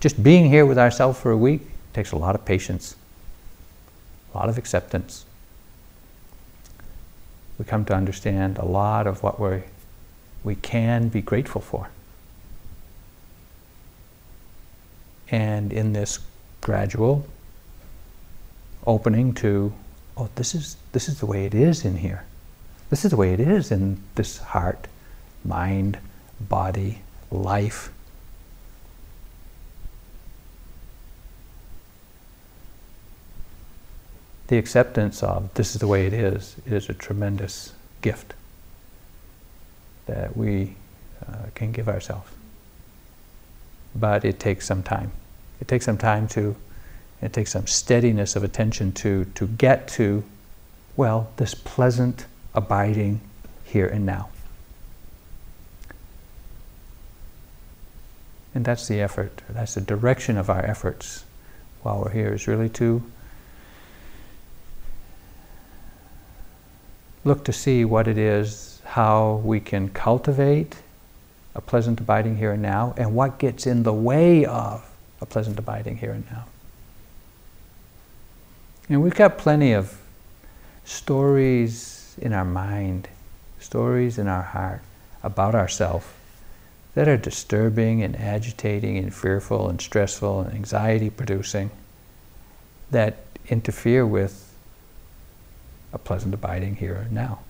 just 0.00 0.22
being 0.22 0.50
here 0.50 0.66
with 0.66 0.78
ourselves 0.78 1.18
for 1.18 1.30
a 1.30 1.36
week 1.36 1.62
takes 1.94 2.12
a 2.12 2.16
lot 2.16 2.34
of 2.34 2.44
patience, 2.44 2.96
a 4.34 4.38
lot 4.38 4.48
of 4.48 4.58
acceptance. 4.58 5.24
We 7.62 7.66
come 7.68 7.84
to 7.84 7.94
understand 7.94 8.58
a 8.58 8.64
lot 8.64 9.06
of 9.06 9.22
what 9.22 9.38
we 9.38 9.62
we 10.42 10.56
can 10.56 11.06
be 11.06 11.22
grateful 11.22 11.60
for. 11.60 11.90
And 15.30 15.72
in 15.72 15.92
this 15.92 16.18
gradual 16.60 17.24
opening 18.84 19.32
to 19.34 19.72
oh, 20.16 20.28
this 20.34 20.56
is, 20.56 20.76
this 20.90 21.08
is 21.08 21.20
the 21.20 21.26
way 21.26 21.44
it 21.44 21.54
is 21.54 21.84
in 21.84 21.98
here. 21.98 22.24
This 22.90 23.04
is 23.04 23.12
the 23.12 23.16
way 23.16 23.32
it 23.32 23.38
is 23.38 23.70
in 23.70 24.02
this 24.16 24.38
heart, 24.38 24.88
mind, 25.44 25.98
body, 26.40 27.02
life. 27.30 27.91
The 34.52 34.58
acceptance 34.58 35.22
of 35.22 35.54
this 35.54 35.74
is 35.74 35.80
the 35.80 35.86
way 35.86 36.06
it 36.06 36.12
is 36.12 36.56
is 36.66 36.90
a 36.90 36.92
tremendous 36.92 37.72
gift 38.02 38.34
that 40.04 40.36
we 40.36 40.76
uh, 41.26 41.46
can 41.54 41.72
give 41.72 41.88
ourselves. 41.88 42.30
But 43.94 44.26
it 44.26 44.38
takes 44.38 44.66
some 44.66 44.82
time. 44.82 45.10
It 45.58 45.68
takes 45.68 45.86
some 45.86 45.96
time 45.96 46.28
to 46.36 46.54
it 47.22 47.32
takes 47.32 47.52
some 47.52 47.66
steadiness 47.66 48.36
of 48.36 48.44
attention 48.44 48.92
to, 48.92 49.24
to 49.36 49.46
get 49.46 49.88
to, 49.96 50.22
well, 50.96 51.30
this 51.38 51.54
pleasant 51.54 52.26
abiding 52.54 53.22
here 53.64 53.86
and 53.86 54.04
now. 54.04 54.28
And 58.54 58.66
that's 58.66 58.86
the 58.86 59.00
effort, 59.00 59.40
that's 59.48 59.76
the 59.76 59.80
direction 59.80 60.36
of 60.36 60.50
our 60.50 60.62
efforts 60.62 61.24
while 61.82 62.02
we're 62.02 62.10
here, 62.10 62.34
is 62.34 62.46
really 62.46 62.68
to 62.68 63.02
look 67.24 67.44
to 67.44 67.52
see 67.52 67.84
what 67.84 68.08
it 68.08 68.18
is, 68.18 68.80
how 68.84 69.40
we 69.44 69.60
can 69.60 69.88
cultivate 69.88 70.76
a 71.54 71.60
pleasant 71.60 72.00
abiding 72.00 72.36
here 72.36 72.52
and 72.52 72.62
now, 72.62 72.94
and 72.96 73.14
what 73.14 73.38
gets 73.38 73.66
in 73.66 73.82
the 73.82 73.92
way 73.92 74.44
of 74.44 74.88
a 75.20 75.26
pleasant 75.26 75.58
abiding 75.58 75.98
here 75.98 76.12
and 76.12 76.24
now. 76.30 76.44
And 78.88 79.02
we've 79.02 79.14
got 79.14 79.38
plenty 79.38 79.72
of 79.72 80.00
stories 80.84 82.16
in 82.20 82.32
our 82.32 82.44
mind, 82.44 83.08
stories 83.60 84.18
in 84.18 84.28
our 84.28 84.42
heart 84.42 84.82
about 85.22 85.54
ourselves 85.54 86.06
that 86.94 87.08
are 87.08 87.16
disturbing 87.16 88.02
and 88.02 88.16
agitating 88.16 88.98
and 88.98 89.14
fearful 89.14 89.68
and 89.68 89.80
stressful 89.80 90.40
and 90.42 90.54
anxiety 90.54 91.08
producing 91.08 91.70
that 92.90 93.16
interfere 93.48 94.06
with 94.06 94.51
a 95.92 95.98
pleasant 95.98 96.32
abiding 96.34 96.76
here 96.76 96.94
and 96.94 97.12
now. 97.12 97.40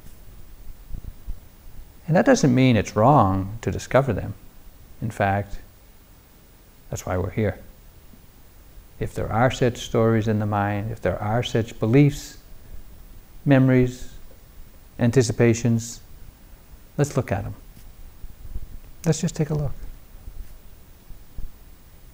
And 2.06 2.16
that 2.16 2.26
doesn't 2.26 2.54
mean 2.54 2.76
it's 2.76 2.96
wrong 2.96 3.58
to 3.62 3.70
discover 3.70 4.12
them. 4.12 4.34
In 5.00 5.10
fact, 5.10 5.58
that's 6.90 7.06
why 7.06 7.16
we're 7.16 7.30
here. 7.30 7.58
If 8.98 9.14
there 9.14 9.32
are 9.32 9.50
such 9.50 9.78
stories 9.78 10.28
in 10.28 10.38
the 10.38 10.46
mind, 10.46 10.90
if 10.90 11.00
there 11.00 11.20
are 11.20 11.42
such 11.42 11.78
beliefs, 11.78 12.38
memories, 13.44 14.12
anticipations, 14.98 16.00
let's 16.96 17.16
look 17.16 17.32
at 17.32 17.44
them. 17.44 17.54
Let's 19.04 19.20
just 19.20 19.34
take 19.34 19.50
a 19.50 19.54
look. 19.54 19.72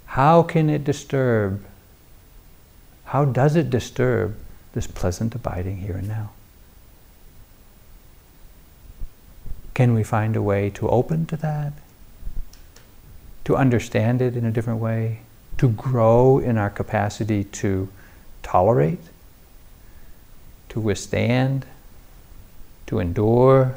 How 0.07 0.43
can 0.43 0.71
it 0.71 0.85
disturb? 0.85 1.65
How 3.05 3.25
does 3.25 3.57
it 3.57 3.71
disturb 3.71 4.37
this 4.79 4.87
pleasant 4.87 5.35
abiding 5.35 5.79
here 5.79 5.97
and 5.97 6.07
now? 6.07 6.31
Can 9.75 9.93
we 9.93 10.05
find 10.05 10.37
a 10.37 10.43
way 10.43 10.71
to 10.71 10.89
open 10.89 11.27
to 11.27 11.37
that? 11.39 11.73
To 13.47 13.57
understand 13.57 14.23
it 14.23 14.37
in 14.37 14.45
a 14.45 14.53
different 14.53 14.79
way? 14.79 15.23
To 15.57 15.71
grow 15.71 16.39
in 16.39 16.57
our 16.57 16.71
capacity 16.71 17.43
to 17.43 17.89
tolerate? 18.45 19.01
To 20.69 20.79
withstand? 20.79 21.67
To 22.87 23.01
endure? 23.01 23.75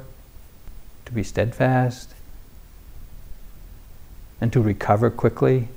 To 1.05 1.11
be 1.11 1.23
steadfast? 1.23 2.13
And 4.39 4.53
to 4.53 4.61
recover 4.61 5.09
quickly 5.09 5.67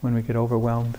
when 0.00 0.14
we 0.14 0.22
get 0.22 0.36
overwhelmed? 0.36 0.96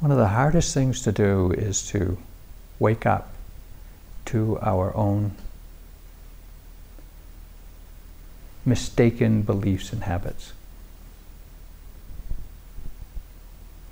One 0.00 0.10
of 0.10 0.16
the 0.16 0.28
hardest 0.28 0.72
things 0.72 1.02
to 1.02 1.12
do 1.12 1.52
is 1.52 1.86
to 1.90 2.16
wake 2.78 3.04
up 3.04 3.34
to 4.26 4.58
our 4.62 4.96
own 4.96 5.32
mistaken 8.64 9.42
beliefs 9.42 9.92
and 9.92 10.04
habits. 10.04 10.54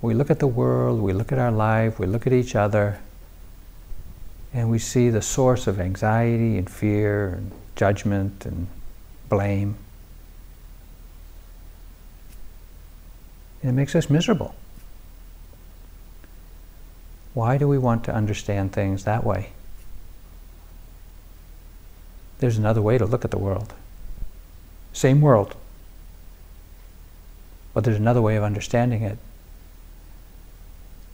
We 0.01 0.15
look 0.15 0.31
at 0.31 0.39
the 0.39 0.47
world, 0.47 0.99
we 0.99 1.13
look 1.13 1.31
at 1.31 1.37
our 1.37 1.51
life, 1.51 1.99
we 1.99 2.07
look 2.07 2.25
at 2.25 2.33
each 2.33 2.55
other, 2.55 2.99
and 4.51 4.71
we 4.71 4.79
see 4.79 5.11
the 5.11 5.21
source 5.21 5.67
of 5.67 5.79
anxiety 5.79 6.57
and 6.57 6.67
fear 6.67 7.33
and 7.33 7.51
judgment 7.75 8.47
and 8.47 8.67
blame. 9.27 9.75
And 13.61 13.69
it 13.69 13.73
makes 13.73 13.93
us 13.93 14.09
miserable. 14.09 14.55
Why 17.33 17.57
do 17.57 17.67
we 17.67 17.77
want 17.77 18.03
to 18.05 18.13
understand 18.13 18.73
things 18.73 19.03
that 19.03 19.23
way? 19.23 19.51
There's 22.39 22.57
another 22.57 22.81
way 22.81 22.97
to 22.97 23.05
look 23.05 23.25
at 23.25 23.31
the 23.31 23.37
world. 23.37 23.73
Same 24.93 25.21
world. 25.21 25.55
But 27.73 27.83
there's 27.83 27.97
another 27.97 28.21
way 28.21 28.35
of 28.35 28.43
understanding 28.43 29.03
it 29.03 29.17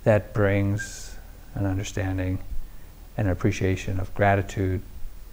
that 0.04 0.34
brings 0.34 1.18
an 1.56 1.66
understanding 1.66 2.40
and 3.18 3.28
an 3.28 3.32
appreciation 3.32 4.00
of 4.00 4.14
gratitude, 4.14 4.82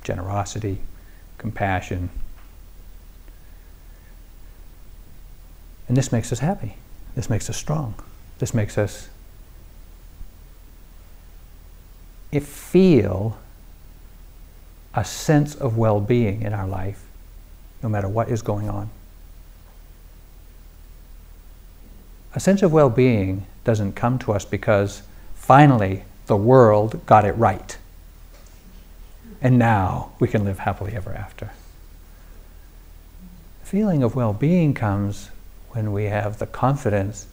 generosity, 0.03 0.79
compassion. 1.39 2.11
And 5.89 5.97
this 5.97 6.11
makes 6.11 6.33
us 6.33 6.39
happy. 6.39 6.77
This 7.15 7.29
makes 7.29 7.51
us 7.51 7.57
strong. 7.57 7.95
This 8.39 8.55
makes 8.55 8.79
us 8.79 9.09
feel 12.41 13.37
a 14.95 15.05
sense 15.05 15.55
of 15.55 15.77
well 15.77 16.01
being 16.01 16.43
in 16.43 16.53
our 16.53 16.67
life, 16.67 17.05
no 17.83 17.89
matter 17.89 18.09
what 18.09 18.29
is 18.29 18.43
going 18.43 18.69
on. 18.69 18.91
A 22.35 22.41
sense 22.41 22.63
of 22.63 22.73
well 22.73 22.91
being 22.91 23.47
doesn't 23.65 23.93
come 23.93 24.19
to 24.21 24.33
us 24.33 24.45
because 24.45 25.03
finally 25.35 26.05
the 26.27 26.37
world 26.37 27.05
got 27.07 27.25
it 27.25 27.33
right. 27.33 27.77
And 29.41 29.59
now 29.59 30.13
we 30.19 30.29
can 30.29 30.45
live 30.45 30.61
happily 30.61 30.93
ever 30.95 31.13
after. 31.13 31.51
The 33.61 33.67
feeling 33.67 34.03
of 34.03 34.15
well 34.15 34.33
being 34.33 34.73
comes 34.73 35.31
when 35.71 35.93
we 35.93 36.05
have 36.05 36.39
the 36.39 36.47
confidence 36.47 37.27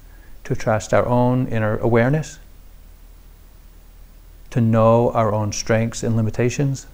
to 0.45 0.55
trust 0.55 0.93
our 0.93 1.05
own 1.05 1.47
inner 1.47 1.77
awareness 1.77 2.39
to 4.51 4.61
know 4.61 5.11
our 5.11 5.33
own 5.33 5.51
strengths 5.51 6.03
and 6.03 6.15
limitations, 6.15 6.87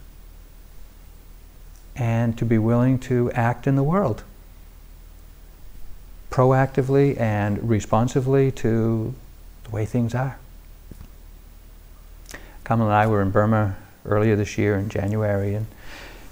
and 1.96 2.38
to 2.38 2.46
be 2.46 2.58
willing 2.58 3.00
to 3.00 3.32
act 3.32 3.68
in 3.68 3.76
the 3.76 3.84
world 3.84 4.24
proactively 6.30 7.18
and 7.18 7.70
responsively 7.70 8.52
to 8.52 9.16
the 9.64 9.70
way 9.70 9.86
things 9.86 10.14
are. 10.14 10.38
Kamal 12.66 12.88
and 12.88 12.96
I 12.96 13.08
were 13.08 13.22
in 13.22 13.32
Burma 13.32 13.78
earlier 14.06 14.36
this 14.36 14.58
year 14.58 14.76
in 14.78 14.90
January, 14.90 15.56
and 15.56 15.66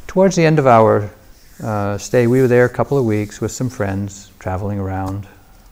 towards 0.07 0.35
the 0.35 0.45
end 0.45 0.59
of 0.59 0.67
our 0.67 1.09
uh, 1.63 1.97
stay, 1.97 2.27
we 2.27 2.41
were 2.41 2.49
there 2.49 2.65
a 2.65 2.69
couple 2.69 2.97
of 2.97 3.05
weeks 3.05 3.39
with 3.39 3.51
some 3.51 3.69
friends, 3.69 4.31
traveling 4.39 4.77
around, 4.77 5.25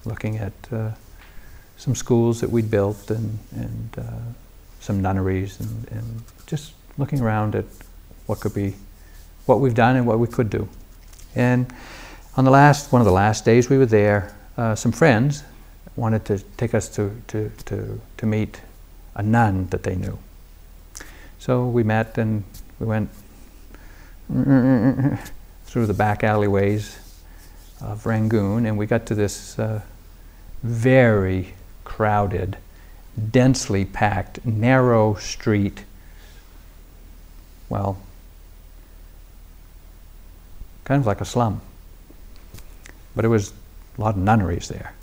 looking 0.06 0.38
at 0.38 0.54
uh, 0.72 0.92
some 1.76 1.96
schools 1.96 2.40
that 2.40 2.50
we'd 2.50 2.72
built 2.72 3.12
and, 3.12 3.38
and 3.52 3.90
uh, 3.98 4.04
some 4.82 5.02
nunneries 5.02 5.60
and, 5.60 5.88
and 5.91 6.24
just 6.48 6.74
looking 6.98 7.22
around 7.22 7.56
at 7.56 7.65
what 8.26 8.39
could 8.41 8.54
be, 8.54 8.74
what 9.46 9.62
we've 9.62 9.76
done 9.76 9.96
and 9.96 10.06
what 10.06 10.20
we 10.20 10.28
could 10.28 10.50
do. 10.50 10.67
And 11.36 11.72
on 12.36 12.44
the 12.44 12.52
last, 12.52 12.91
one 12.91 13.02
of 13.02 13.06
the 13.06 13.13
last 13.13 13.46
days 13.46 13.70
we 13.70 13.78
were 13.78 13.86
there, 13.86 14.36
uh, 14.58 14.76
some 14.76 14.91
friends 14.91 15.44
wanted 15.96 16.26
to 16.26 16.39
take 16.58 16.74
us 16.74 16.89
to, 16.89 17.22
to, 17.28 17.52
to, 17.65 18.02
to 18.17 18.26
meet 18.26 18.60
a 19.15 19.24
nun 19.24 19.67
that 19.67 19.84
they 19.84 19.96
knew. 19.96 20.17
So 21.39 21.67
we 21.67 21.84
met 21.84 22.17
and 22.17 22.44
we 22.80 22.86
went 22.86 23.10
through 25.65 25.86
the 25.86 25.94
back 25.94 26.24
alleyways 26.24 26.98
of 27.82 28.06
Rangoon 28.06 28.65
and 28.65 28.78
we 28.78 28.86
got 28.86 29.06
to 29.08 29.15
this 29.15 29.60
uh, 29.60 29.82
very 30.63 31.54
crowded 31.84 32.58
densely 33.32 33.86
packed, 33.86 34.45
narrow 34.45 35.15
street. 35.15 35.84
Well, 37.69 37.97
kind 40.84 41.00
of 41.00 41.08
like 41.08 41.21
a 41.21 41.26
slum. 41.26 41.62
But 43.15 43.26
it 43.26 43.30
was 43.30 43.54
a 43.97 44.02
lot 44.02 44.15
of 44.15 44.21
nunneries 44.21 44.67
there. 44.67 44.93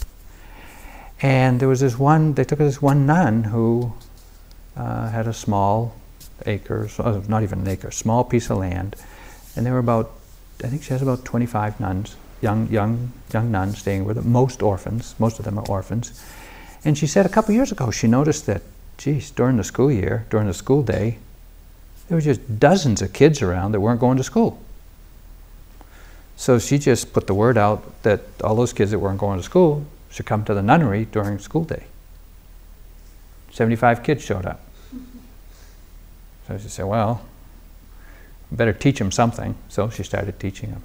And 1.20 1.60
there 1.60 1.68
was 1.68 1.80
this 1.80 1.98
one, 1.98 2.34
they 2.34 2.44
took 2.44 2.58
this 2.58 2.80
one 2.80 3.06
nun 3.06 3.44
who 3.44 3.92
uh, 4.76 5.08
had 5.10 5.26
a 5.26 5.32
small 5.32 5.94
acre, 6.46 6.88
uh, 6.98 7.20
not 7.28 7.42
even 7.42 7.60
an 7.60 7.68
acre, 7.68 7.90
small 7.90 8.24
piece 8.24 8.50
of 8.50 8.58
land. 8.58 8.96
And 9.56 9.66
there 9.66 9.72
were 9.72 9.80
about, 9.80 10.12
I 10.62 10.68
think 10.68 10.82
she 10.82 10.90
has 10.90 11.02
about 11.02 11.24
25 11.24 11.80
nuns, 11.80 12.16
young, 12.40 12.68
young, 12.68 13.12
young 13.32 13.50
nuns 13.50 13.78
staying 13.78 14.04
with 14.04 14.16
her, 14.16 14.22
most 14.22 14.62
orphans, 14.62 15.14
most 15.18 15.38
of 15.38 15.44
them 15.44 15.58
are 15.58 15.66
orphans. 15.68 16.22
And 16.84 16.96
she 16.96 17.06
said 17.06 17.26
a 17.26 17.28
couple 17.28 17.54
years 17.54 17.72
ago 17.72 17.90
she 17.90 18.06
noticed 18.06 18.46
that, 18.46 18.62
geez, 18.96 19.30
during 19.30 19.56
the 19.56 19.64
school 19.64 19.90
year, 19.90 20.26
during 20.30 20.46
the 20.46 20.54
school 20.54 20.82
day, 20.82 21.18
there 22.08 22.16
were 22.16 22.22
just 22.22 22.58
dozens 22.58 23.02
of 23.02 23.12
kids 23.12 23.42
around 23.42 23.72
that 23.72 23.80
weren't 23.80 24.00
going 24.00 24.16
to 24.16 24.24
school. 24.24 24.60
So 26.36 26.58
she 26.58 26.78
just 26.78 27.12
put 27.12 27.26
the 27.26 27.34
word 27.34 27.58
out 27.58 28.02
that 28.04 28.20
all 28.42 28.54
those 28.54 28.72
kids 28.72 28.92
that 28.92 28.98
weren't 28.98 29.18
going 29.18 29.38
to 29.38 29.44
school 29.44 29.84
should 30.10 30.24
come 30.24 30.44
to 30.44 30.54
the 30.54 30.62
nunnery 30.62 31.04
during 31.04 31.38
school 31.38 31.64
day. 31.64 31.84
75 33.52 34.02
kids 34.02 34.24
showed 34.24 34.46
up. 34.46 34.60
So 36.46 36.56
she 36.58 36.68
said, 36.68 36.86
well, 36.86 37.22
better 38.50 38.72
teach 38.72 38.98
them 38.98 39.10
something. 39.10 39.54
So 39.68 39.90
she 39.90 40.02
started 40.02 40.38
teaching 40.40 40.70
them. 40.70 40.82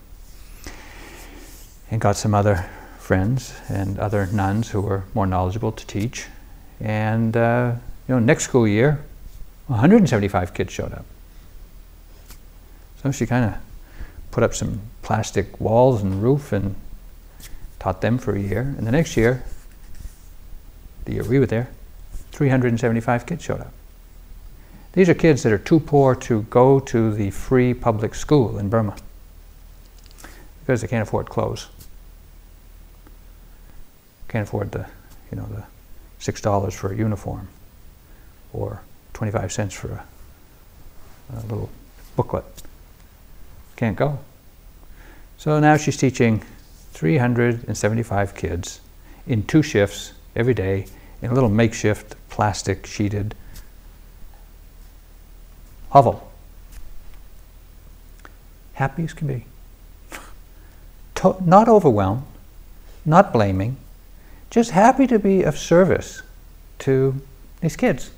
And 1.89 2.01
got 2.01 2.17
some 2.17 2.34
other 2.34 2.67
friends 3.13 3.54
and 3.69 3.99
other 3.99 4.26
nuns 4.26 4.71
who 4.71 4.82
were 4.82 5.04
more 5.13 5.28
knowledgeable 5.28 5.71
to 5.71 5.86
teach. 5.86 6.26
And 6.80 7.38
uh, 7.38 7.76
you 8.08 8.15
know, 8.15 8.19
next 8.19 8.45
school 8.45 8.67
year, 8.67 9.04
175 9.67 10.56
kids 10.56 10.73
showed 10.73 10.91
up. 10.91 11.06
So 13.04 13.12
she 13.12 13.28
kind 13.28 13.45
of 13.45 13.54
put 14.32 14.43
up 14.43 14.56
some 14.56 14.82
plastic 15.04 15.62
walls 15.62 16.02
and 16.02 16.23
roof 16.23 16.52
and 16.52 16.76
taught 17.78 18.02
them 18.02 18.17
for 18.17 18.36
a 18.36 18.39
year. 18.39 18.73
And 18.80 18.88
the 18.88 18.91
next 18.91 19.15
year, 19.15 19.43
the 21.06 21.13
year 21.13 21.23
we 21.23 21.38
were 21.38 21.45
there, 21.45 21.69
375 22.32 23.28
kids 23.28 23.43
showed 23.43 23.62
up. 23.62 23.73
These 24.93 25.08
are 25.08 25.13
kids 25.13 25.43
that 25.43 25.54
are 25.54 25.60
too 25.60 25.80
poor 25.80 26.15
to 26.15 26.41
go 26.49 26.80
to 26.80 27.13
the 27.13 27.30
free 27.30 27.76
public 27.76 28.15
school 28.15 28.58
in 28.58 28.69
Burma 28.69 28.95
because 30.62 30.82
they 30.82 30.88
can't 30.88 31.08
afford 31.08 31.30
clothes. 31.30 31.67
Can't 34.34 34.48
afford 34.48 34.72
the, 34.72 34.88
you 35.30 35.38
know, 35.38 35.46
the 35.46 35.63
six 36.17 36.41
dollars 36.41 36.74
for 36.74 36.91
a 36.91 36.96
uniform, 36.98 37.50
or 38.52 38.82
twenty-five 39.13 39.52
cents 39.52 39.76
for 39.76 39.89
a, 39.89 40.04
a 41.38 41.41
little 41.41 41.69
booklet. 42.15 42.43
Can't 43.76 43.96
go. 43.96 44.17
So 45.38 45.60
now 45.60 45.78
she's 45.78 45.98
teaching 45.98 46.41
375 46.93 48.34
kids 48.34 48.82
in 49.28 49.43
two 49.43 49.62
shifts 49.62 50.13
every 50.36 50.56
day 50.56 50.88
in 51.22 51.30
a 51.30 51.34
little 51.36 51.50
makeshift 51.50 52.15
plastic 52.30 52.88
sheeted 52.88 53.36
hovel. 55.89 56.32
Happy 58.74 59.04
as 59.04 59.13
can 59.13 59.28
be. 59.28 59.46
To- 61.15 61.38
not 61.46 61.67
overwhelmed, 61.69 62.24
not 63.06 63.32
blaming, 63.32 63.78
just 64.54 64.70
happy 64.70 65.08
to 65.08 65.18
be 65.18 65.42
of 65.42 65.58
service 65.58 66.22
to 66.78 67.20
these 67.62 67.76
kids, 67.76 68.12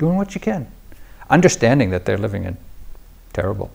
doing 0.00 0.16
what 0.16 0.34
you 0.34 0.40
can, 0.40 0.66
understanding 1.30 1.90
that 1.90 2.04
they're 2.04 2.18
living 2.18 2.42
in 2.42 2.56
terrible 3.32 3.70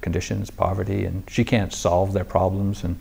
conditions, 0.00 0.50
poverty, 0.50 1.04
and 1.04 1.22
she 1.30 1.44
can't 1.44 1.72
solve 1.72 2.12
their 2.14 2.24
problems, 2.24 2.82
and 2.82 3.00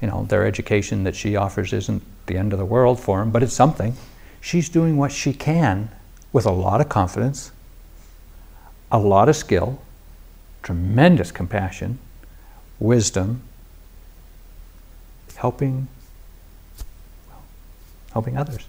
you 0.00 0.06
know 0.06 0.24
their 0.28 0.46
education 0.46 1.02
that 1.02 1.16
she 1.16 1.34
offers 1.34 1.72
isn't 1.72 2.00
the 2.26 2.36
end 2.36 2.52
of 2.52 2.60
the 2.60 2.64
world 2.64 3.00
for 3.00 3.18
them, 3.18 3.32
but 3.32 3.42
it's 3.42 3.52
something. 3.52 3.96
She's 4.40 4.68
doing 4.68 4.96
what 4.96 5.10
she 5.10 5.32
can 5.32 5.90
with 6.32 6.46
a 6.46 6.52
lot 6.52 6.80
of 6.80 6.88
confidence, 6.88 7.50
a 8.92 9.00
lot 9.00 9.28
of 9.28 9.34
skill, 9.34 9.82
tremendous 10.62 11.32
compassion, 11.32 11.98
wisdom, 12.78 13.42
helping 15.34 15.88
helping 18.12 18.36
others. 18.36 18.66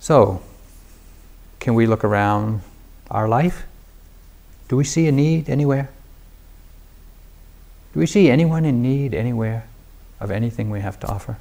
So, 0.00 0.42
can 1.60 1.74
we 1.74 1.86
look 1.86 2.04
around 2.04 2.62
our 3.10 3.28
life? 3.28 3.66
Do 4.68 4.76
we 4.76 4.84
see 4.84 5.06
a 5.06 5.12
need 5.12 5.48
anywhere? 5.48 5.90
Do 7.92 8.00
we 8.00 8.06
see 8.06 8.30
anyone 8.30 8.64
in 8.64 8.82
need 8.82 9.14
anywhere 9.14 9.66
of 10.20 10.30
anything 10.30 10.70
we 10.70 10.80
have 10.80 11.00
to 11.00 11.06
offer? 11.06 11.38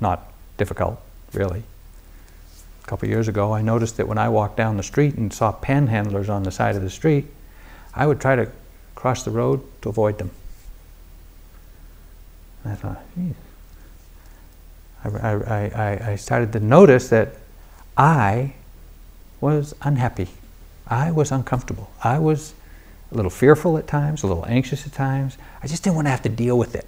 Not 0.00 0.30
difficult, 0.56 1.00
really. 1.32 1.62
A 2.84 2.86
couple 2.86 3.08
years 3.08 3.28
ago, 3.28 3.52
I 3.52 3.62
noticed 3.62 3.96
that 3.96 4.08
when 4.08 4.18
I 4.18 4.28
walked 4.28 4.56
down 4.56 4.76
the 4.76 4.82
street 4.82 5.14
and 5.14 5.32
saw 5.32 5.52
panhandlers 5.52 6.28
on 6.28 6.42
the 6.42 6.50
side 6.50 6.76
of 6.76 6.82
the 6.82 6.90
street, 6.90 7.26
I 7.94 8.06
would 8.06 8.20
try 8.20 8.36
to 8.36 8.50
cross 8.96 9.22
the 9.22 9.30
road 9.30 9.62
to 9.82 9.88
avoid 9.88 10.18
them. 10.18 10.30
And 12.64 12.72
I 12.72 12.76
thought. 12.76 13.04
I, 15.04 15.08
I, 15.08 15.64
I, 15.68 16.10
I 16.12 16.16
started 16.16 16.52
to 16.54 16.60
notice 16.60 17.08
that 17.10 17.36
I 17.96 18.54
was 19.40 19.74
unhappy. 19.82 20.28
I 20.88 21.12
was 21.12 21.30
uncomfortable. 21.30 21.90
I 22.02 22.18
was 22.18 22.54
a 23.12 23.14
little 23.14 23.30
fearful 23.30 23.78
at 23.78 23.86
times, 23.86 24.24
a 24.24 24.26
little 24.26 24.46
anxious 24.46 24.86
at 24.86 24.92
times. 24.92 25.38
I 25.62 25.68
just 25.68 25.84
didn't 25.84 25.94
want 25.94 26.06
to 26.06 26.10
have 26.10 26.22
to 26.22 26.28
deal 26.28 26.58
with 26.58 26.74
it. 26.74 26.86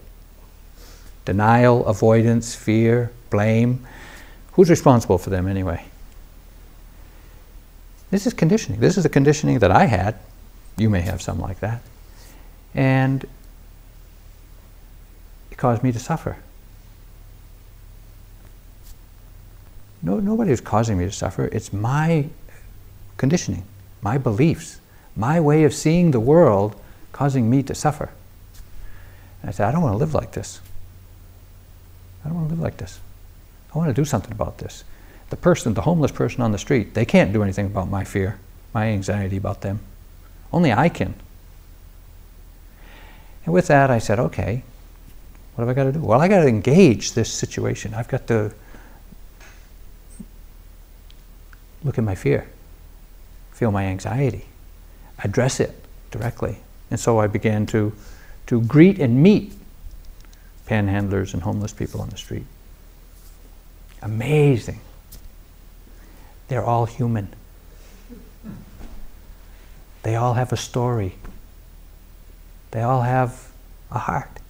Denial, 1.24 1.86
avoidance, 1.86 2.54
fear, 2.54 3.12
blame. 3.30 3.86
Who's 4.52 4.70
responsible 4.70 5.18
for 5.18 5.30
them 5.30 5.46
anyway? 5.46 5.84
This 8.10 8.26
is 8.26 8.32
conditioning. 8.32 8.80
This 8.80 8.96
is 8.96 9.02
the 9.02 9.08
conditioning 9.08 9.58
that 9.58 9.70
I 9.70 9.84
had. 9.84 10.16
You 10.76 10.88
may 10.88 11.02
have 11.02 11.20
some 11.20 11.38
like 11.38 11.60
that. 11.60 11.82
And 12.74 13.24
it 15.50 15.56
caused 15.56 15.82
me 15.82 15.92
to 15.92 15.98
suffer. 15.98 16.36
No, 20.02 20.20
nobody 20.20 20.52
is 20.52 20.60
causing 20.60 20.98
me 20.98 21.04
to 21.06 21.12
suffer. 21.12 21.46
It's 21.46 21.72
my 21.72 22.28
conditioning, 23.16 23.64
my 24.00 24.16
beliefs, 24.16 24.80
my 25.16 25.40
way 25.40 25.64
of 25.64 25.74
seeing 25.74 26.12
the 26.12 26.20
world 26.20 26.80
causing 27.12 27.50
me 27.50 27.62
to 27.64 27.74
suffer. 27.74 28.10
And 29.42 29.48
I 29.48 29.52
said, 29.52 29.66
I 29.68 29.72
don't 29.72 29.82
want 29.82 29.94
to 29.94 29.98
live 29.98 30.14
like 30.14 30.32
this. 30.32 30.60
I 32.24 32.28
don't 32.28 32.36
want 32.36 32.48
to 32.48 32.54
live 32.54 32.62
like 32.62 32.76
this. 32.76 33.00
I 33.74 33.78
want 33.78 33.88
to 33.88 33.94
do 33.94 34.04
something 34.04 34.32
about 34.32 34.58
this. 34.58 34.84
The 35.30 35.36
person, 35.36 35.74
the 35.74 35.82
homeless 35.82 36.12
person 36.12 36.42
on 36.42 36.52
the 36.52 36.58
street, 36.58 36.94
they 36.94 37.04
can't 37.04 37.32
do 37.32 37.42
anything 37.42 37.66
about 37.66 37.88
my 37.88 38.04
fear, 38.04 38.38
my 38.72 38.86
anxiety 38.86 39.36
about 39.36 39.60
them. 39.60 39.80
Only 40.52 40.72
I 40.72 40.88
can. 40.88 41.14
And 43.48 43.54
with 43.54 43.68
that, 43.68 43.90
I 43.90 43.98
said, 43.98 44.18
okay, 44.18 44.62
what 45.54 45.66
have 45.66 45.70
I 45.70 45.72
got 45.72 45.84
to 45.84 45.92
do? 45.92 46.00
Well, 46.00 46.20
I 46.20 46.28
got 46.28 46.42
to 46.42 46.46
engage 46.46 47.14
this 47.14 47.32
situation. 47.32 47.94
I've 47.94 48.06
got 48.06 48.26
to 48.26 48.52
look 51.82 51.96
at 51.96 52.04
my 52.04 52.14
fear, 52.14 52.46
feel 53.52 53.70
my 53.70 53.84
anxiety, 53.84 54.44
address 55.24 55.60
it 55.60 55.82
directly. 56.10 56.58
And 56.90 57.00
so 57.00 57.20
I 57.20 57.26
began 57.26 57.64
to, 57.68 57.94
to 58.48 58.60
greet 58.60 58.98
and 58.98 59.22
meet 59.22 59.54
panhandlers 60.66 61.32
and 61.32 61.42
homeless 61.42 61.72
people 61.72 62.02
on 62.02 62.10
the 62.10 62.18
street. 62.18 62.44
Amazing. 64.02 64.80
They're 66.48 66.66
all 66.66 66.84
human. 66.84 67.32
They 70.02 70.16
all 70.16 70.34
have 70.34 70.52
a 70.52 70.58
story. 70.58 71.14
They 72.70 72.82
all 72.82 73.02
have 73.02 73.50
a 73.90 73.98
heart. 73.98 74.40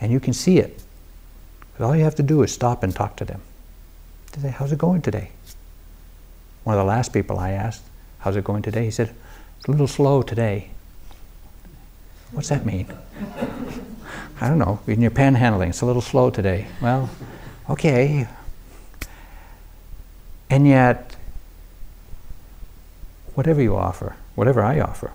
And 0.00 0.12
you 0.12 0.20
can 0.20 0.32
see 0.32 0.58
it. 0.58 0.82
But 1.76 1.84
all 1.84 1.96
you 1.96 2.04
have 2.04 2.14
to 2.16 2.22
do 2.22 2.42
is 2.42 2.52
stop 2.52 2.82
and 2.82 2.94
talk 2.94 3.16
to 3.16 3.24
them. 3.24 3.42
They 4.32 4.42
say, 4.42 4.48
How's 4.50 4.72
it 4.72 4.78
going 4.78 5.02
today? 5.02 5.30
One 6.64 6.76
of 6.76 6.80
the 6.80 6.88
last 6.88 7.12
people 7.12 7.38
I 7.38 7.52
asked, 7.52 7.82
How's 8.20 8.36
it 8.36 8.44
going 8.44 8.62
today? 8.62 8.84
He 8.84 8.90
said, 8.90 9.14
It's 9.58 9.68
a 9.68 9.70
little 9.70 9.86
slow 9.86 10.22
today. 10.22 10.70
What's 12.32 12.48
that 12.48 12.66
mean? 12.66 12.86
I 14.40 14.48
don't 14.48 14.58
know. 14.58 14.80
In 14.86 15.00
your 15.00 15.10
panhandling, 15.10 15.70
it's 15.70 15.80
a 15.80 15.86
little 15.86 16.02
slow 16.02 16.30
today. 16.30 16.66
Well, 16.82 17.08
okay. 17.70 18.28
And 20.50 20.66
yet, 20.66 21.16
whatever 23.34 23.62
you 23.62 23.76
offer, 23.76 24.16
whatever 24.34 24.62
I 24.62 24.80
offer, 24.80 25.12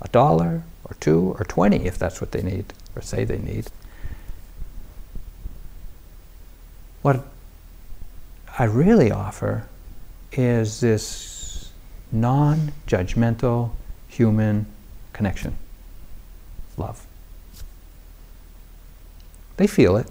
a 0.00 0.08
dollar 0.08 0.62
or 0.84 0.96
two 1.00 1.34
or 1.38 1.44
20 1.44 1.86
if 1.86 1.98
that's 1.98 2.20
what 2.20 2.32
they 2.32 2.42
need 2.42 2.72
or 2.94 3.02
say 3.02 3.24
they 3.24 3.38
need, 3.38 3.66
what 7.02 7.24
I 8.58 8.64
really 8.64 9.10
offer 9.10 9.66
is 10.32 10.80
this 10.80 11.70
non 12.12 12.72
judgmental 12.86 13.70
human 14.08 14.66
connection 15.12 15.56
love. 16.76 17.06
They 19.56 19.66
feel 19.66 19.96
it, 19.96 20.10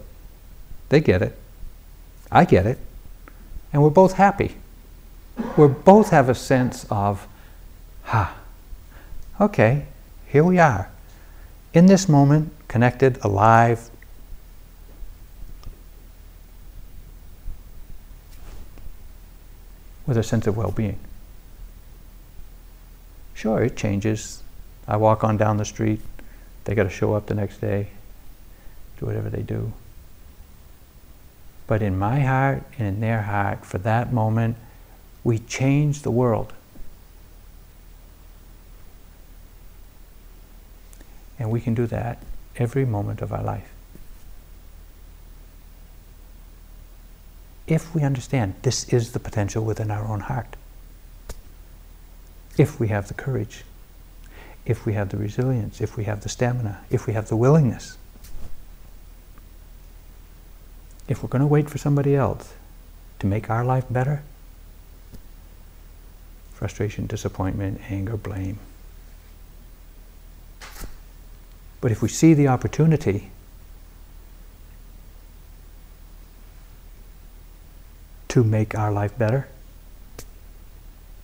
they 0.90 1.00
get 1.00 1.22
it, 1.22 1.38
I 2.32 2.46
get 2.46 2.66
it, 2.66 2.78
and 3.74 3.82
we're 3.82 3.90
both 3.90 4.14
happy. 4.14 4.56
We 5.58 5.68
both 5.68 6.10
have 6.10 6.30
a 6.30 6.36
sense 6.36 6.86
of, 6.90 7.28
ha, 8.04 8.36
okay, 9.40 9.86
here 10.30 10.44
we 10.44 10.60
are. 10.60 10.90
In 11.74 11.88
this 11.88 12.08
moment, 12.08 12.54
connected, 12.68 13.18
alive, 13.24 13.90
with 20.06 20.18
a 20.18 20.24
sense 20.24 20.48
of 20.48 20.58
well 20.58 20.72
being. 20.72 21.00
Sure, 23.34 23.62
it 23.64 23.76
changes. 23.76 24.44
I 24.88 24.98
walk 24.98 25.24
on 25.24 25.38
down 25.38 25.58
the 25.58 25.66
street, 25.66 26.02
they 26.66 26.76
got 26.76 26.84
to 26.84 26.90
show 26.90 27.14
up 27.14 27.28
the 27.28 27.36
next 27.36 27.62
day, 27.62 27.90
do 29.00 29.06
whatever 29.06 29.30
they 29.30 29.44
do. 29.44 29.72
But 31.68 31.82
in 31.84 31.98
my 31.98 32.22
heart 32.22 32.64
and 32.78 32.88
in 32.88 33.00
their 33.00 33.22
heart, 33.22 33.66
for 33.66 33.78
that 33.80 34.12
moment, 34.12 34.58
we 35.24 35.38
change 35.38 36.02
the 36.02 36.12
world. 36.12 36.54
And 41.40 41.50
we 41.50 41.62
can 41.62 41.74
do 41.74 41.88
that 41.88 42.22
every 42.58 42.86
moment 42.86 43.22
of 43.22 43.32
our 43.32 43.42
life. 43.42 43.70
If 47.66 47.96
we 47.96 48.04
understand 48.04 48.56
this 48.64 48.92
is 48.92 49.14
the 49.14 49.20
potential 49.20 49.64
within 49.64 49.90
our 49.90 50.06
own 50.06 50.22
heart, 50.22 50.56
if 52.58 52.80
we 52.80 52.90
have 52.90 53.08
the 53.08 53.14
courage, 53.14 53.64
if 54.66 54.86
we 54.86 54.94
have 54.94 55.10
the 55.10 55.18
resilience, 55.18 55.80
if 55.80 55.96
we 55.96 56.04
have 56.04 56.22
the 56.22 56.30
stamina, 56.30 56.82
if 56.90 57.08
we 57.08 57.14
have 57.14 57.30
the 57.30 57.38
willingness, 57.38 57.98
if 61.08 61.24
we're 61.24 61.30
going 61.30 61.42
to 61.42 61.48
wait 61.48 61.70
for 61.70 61.78
somebody 61.78 62.16
else 62.16 62.54
to 63.20 63.28
make 63.28 63.50
our 63.50 63.64
life 63.64 63.86
better, 63.90 64.24
frustration, 66.52 67.08
disappointment, 67.08 67.80
anger, 67.90 68.18
blame. 68.18 68.60
But 71.82 71.92
if 71.92 72.02
we 72.02 72.10
see 72.10 72.34
the 72.34 72.48
opportunity 72.48 73.32
to 78.28 78.44
make 78.44 78.76
our 78.76 78.92
life 78.92 79.18
better, 79.18 79.48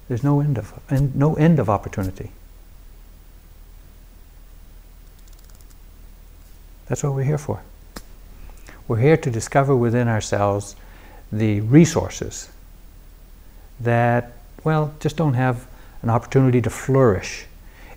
there's 0.07 0.23
no 0.23 0.39
end 0.39 0.57
of 0.57 0.73
no 1.15 1.35
end 1.35 1.59
of 1.59 1.69
opportunity. 1.69 2.31
That's 6.87 7.03
what 7.03 7.13
we're 7.13 7.23
here 7.23 7.39
for. 7.39 7.63
We're 8.87 8.99
here 8.99 9.17
to 9.17 9.31
discover 9.31 9.75
within 9.75 10.07
ourselves 10.07 10.75
the 11.31 11.61
resources 11.61 12.49
that, 13.79 14.33
well, 14.63 14.93
just 14.99 15.17
don't 15.17 15.33
have 15.33 15.65
an 16.03 16.11
opportunity 16.11 16.61
to 16.61 16.69
flourish 16.69 17.45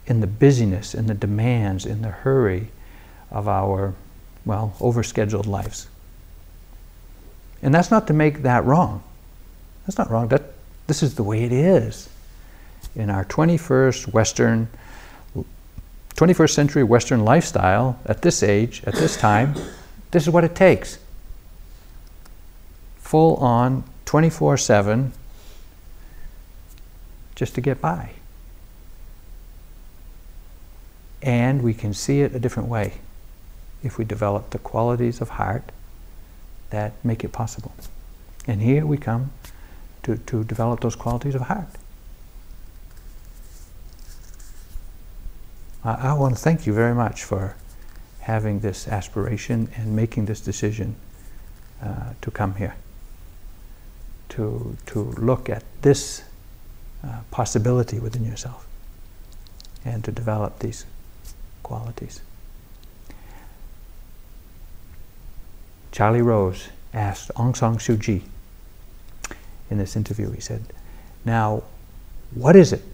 in 0.08 0.20
the 0.20 0.26
busyness, 0.26 0.94
in 0.94 1.06
the 1.06 1.14
demands, 1.14 1.84
in 1.84 2.00
the 2.00 2.08
hurry 2.08 2.68
of 3.30 3.46
our, 3.46 3.94
well, 4.44 4.74
overscheduled 4.80 5.46
lives. 5.46 5.86
And 7.62 7.74
that's 7.74 7.90
not 7.90 8.06
to 8.06 8.14
make 8.14 8.42
that 8.42 8.64
wrong. 8.64 9.02
That's 9.86 9.98
not 9.98 10.10
wrong. 10.10 10.28
That, 10.28 10.44
this 10.86 11.02
is 11.02 11.14
the 11.16 11.22
way 11.22 11.44
it 11.44 11.52
is. 11.52 12.08
In 12.94 13.10
our 13.10 13.24
21st 13.26 14.12
Western, 14.12 14.68
21st 16.14 16.50
century 16.50 16.84
Western 16.84 17.24
lifestyle, 17.24 17.98
at 18.06 18.22
this 18.22 18.42
age, 18.42 18.82
at 18.86 18.94
this 18.94 19.16
time, 19.16 19.54
this 20.10 20.22
is 20.22 20.30
what 20.30 20.42
it 20.42 20.54
takes. 20.54 20.98
Full 22.98 23.36
on, 23.36 23.84
24 24.06 24.56
7, 24.56 25.12
just 27.34 27.54
to 27.54 27.60
get 27.60 27.80
by. 27.82 28.12
And 31.22 31.62
we 31.62 31.74
can 31.74 31.92
see 31.94 32.20
it 32.20 32.34
a 32.34 32.38
different 32.38 32.68
way 32.68 32.94
if 33.82 33.98
we 33.98 34.04
develop 34.04 34.50
the 34.50 34.58
qualities 34.58 35.20
of 35.20 35.30
heart 35.30 35.72
that 36.70 36.92
make 37.04 37.24
it 37.24 37.32
possible. 37.32 37.72
And 38.46 38.62
here 38.62 38.86
we 38.86 38.96
come 38.96 39.30
to, 40.02 40.16
to 40.16 40.44
develop 40.44 40.80
those 40.80 40.96
qualities 40.96 41.34
of 41.34 41.42
heart. 41.42 41.68
I, 45.84 46.10
I 46.10 46.12
want 46.14 46.36
to 46.36 46.40
thank 46.40 46.66
you 46.66 46.72
very 46.72 46.94
much 46.94 47.24
for 47.24 47.56
having 48.20 48.60
this 48.60 48.88
aspiration 48.88 49.70
and 49.76 49.96
making 49.96 50.26
this 50.26 50.40
decision 50.40 50.96
uh, 51.82 52.12
to 52.20 52.30
come 52.30 52.54
here, 52.56 52.74
to, 54.30 54.76
to 54.86 55.00
look 55.12 55.48
at 55.48 55.64
this 55.82 56.22
uh, 57.04 57.20
possibility 57.30 57.98
within 57.98 58.24
yourself 58.24 58.66
and 59.84 60.04
to 60.04 60.12
develop 60.12 60.58
these 60.58 60.84
qualities. 61.68 62.22
Charlie 65.92 66.22
Rose 66.22 66.68
asked 66.94 67.30
Aung 67.36 67.54
San 67.54 67.76
Suu 67.76 68.02
Kyi 68.02 68.24
in 69.70 69.76
this 69.76 69.94
interview, 69.94 70.30
he 70.30 70.40
said, 70.40 70.64
Now, 71.26 71.62
what 72.34 72.56
is 72.56 72.72
it 72.72 72.84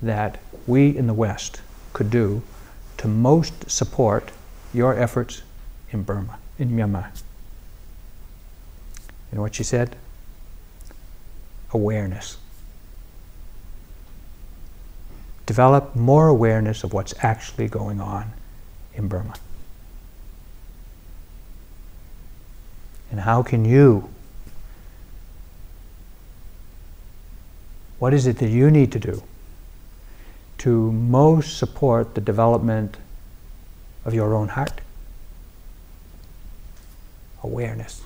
that 0.00 0.38
we 0.66 0.96
in 0.96 1.08
the 1.08 1.14
West 1.14 1.60
could 1.92 2.10
do 2.10 2.42
to 2.98 3.08
most 3.08 3.68
support 3.68 4.30
your 4.72 4.96
efforts 4.96 5.42
in 5.90 6.02
Burma, 6.02 6.38
in 6.58 6.70
Myanmar? 6.70 7.08
Know 9.32 9.42
what 9.42 9.54
she 9.54 9.64
said? 9.64 9.96
Awareness. 11.72 12.38
Develop 15.46 15.94
more 15.94 16.28
awareness 16.28 16.84
of 16.84 16.92
what's 16.92 17.14
actually 17.22 17.68
going 17.68 18.00
on 18.00 18.32
in 18.94 19.08
Burma. 19.08 19.34
And 23.10 23.20
how 23.20 23.42
can 23.42 23.64
you 23.64 24.10
What 27.98 28.12
is 28.12 28.26
it 28.26 28.38
that 28.38 28.48
you 28.48 28.70
need 28.70 28.92
to 28.92 28.98
do 28.98 29.22
to 30.58 30.92
most 30.92 31.56
support 31.58 32.14
the 32.14 32.20
development 32.20 32.98
of 34.04 34.12
your 34.12 34.34
own 34.34 34.48
heart? 34.48 34.80
Awareness. 37.42 38.02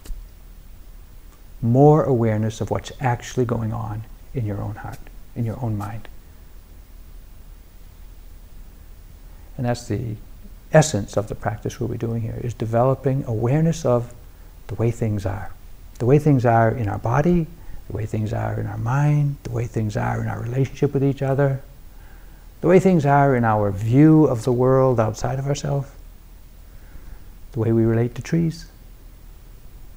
More 1.61 2.05
awareness 2.05 2.61
of 2.61 2.71
what's 2.71 2.93
actually 3.01 3.45
going 3.45 3.73
on 3.73 4.05
in 4.33 4.47
your 4.47 4.63
own 4.63 4.77
heart, 4.77 4.99
in 5.35 5.45
your 5.45 5.63
own 5.63 5.77
mind. 5.77 6.07
And 9.61 9.69
that's 9.69 9.89
the 9.89 10.17
essence 10.73 11.19
of 11.19 11.29
the 11.29 11.35
practice 11.35 11.79
we'll 11.79 11.91
be 11.91 11.99
doing 11.99 12.23
here, 12.23 12.41
is 12.43 12.55
developing 12.55 13.25
awareness 13.27 13.85
of 13.85 14.15
the 14.69 14.75
way 14.77 14.91
things 14.91 15.27
are. 15.27 15.53
The 15.99 16.07
way 16.07 16.19
things 16.19 16.47
are 16.47 16.71
in 16.71 16.89
our 16.89 16.97
body, 16.97 17.47
the 17.87 17.93
way 17.95 18.07
things 18.07 18.33
are 18.33 18.59
in 18.59 18.67
our 18.67 18.79
mind, 18.79 19.37
the 19.43 19.51
way 19.51 19.67
things 19.67 19.99
are 19.99 20.23
in 20.23 20.29
our 20.29 20.41
relationship 20.41 20.95
with 20.95 21.05
each 21.05 21.21
other, 21.21 21.61
the 22.63 22.69
way 22.69 22.81
things 22.81 23.05
are 23.05 23.37
in 23.37 23.45
our 23.45 23.71
view 23.71 24.25
of 24.25 24.45
the 24.45 24.53
world 24.53 24.99
outside 24.99 25.39
of 25.39 25.47
ourselves, 25.47 25.91
the 27.53 27.61
way 27.61 27.71
we 27.71 27.85
relate 27.85 28.15
to 28.15 28.23
trees, 28.23 28.65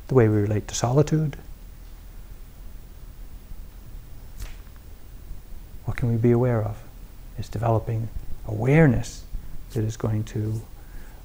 the 0.10 0.13
way 0.13 0.28
we 0.28 0.36
relate 0.36 0.67
to 0.67 0.76
solitude. 0.76 1.38
What 5.86 5.95
can 5.95 6.12
we 6.12 6.17
be 6.17 6.32
aware 6.32 6.62
of? 6.62 6.84
Is 7.39 7.47
developing 7.47 8.10
awareness 8.45 9.23
that 9.73 9.83
is 9.83 9.97
going 9.97 10.23
to 10.25 10.62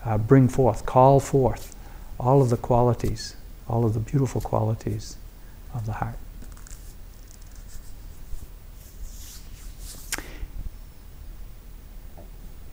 uh, 0.05 0.19
bring 0.19 0.49
forth, 0.49 0.87
call 0.87 1.21
forth 1.21 1.75
all 2.19 2.43
of 2.43 2.51
the 2.51 2.57
qualities, 2.57 3.37
all 3.69 3.85
of 3.85 3.95
the 3.95 4.01
beautiful 4.01 4.41
qualities 4.41 5.17
of 5.75 5.87
the 5.87 5.93
heart. 5.93 6.17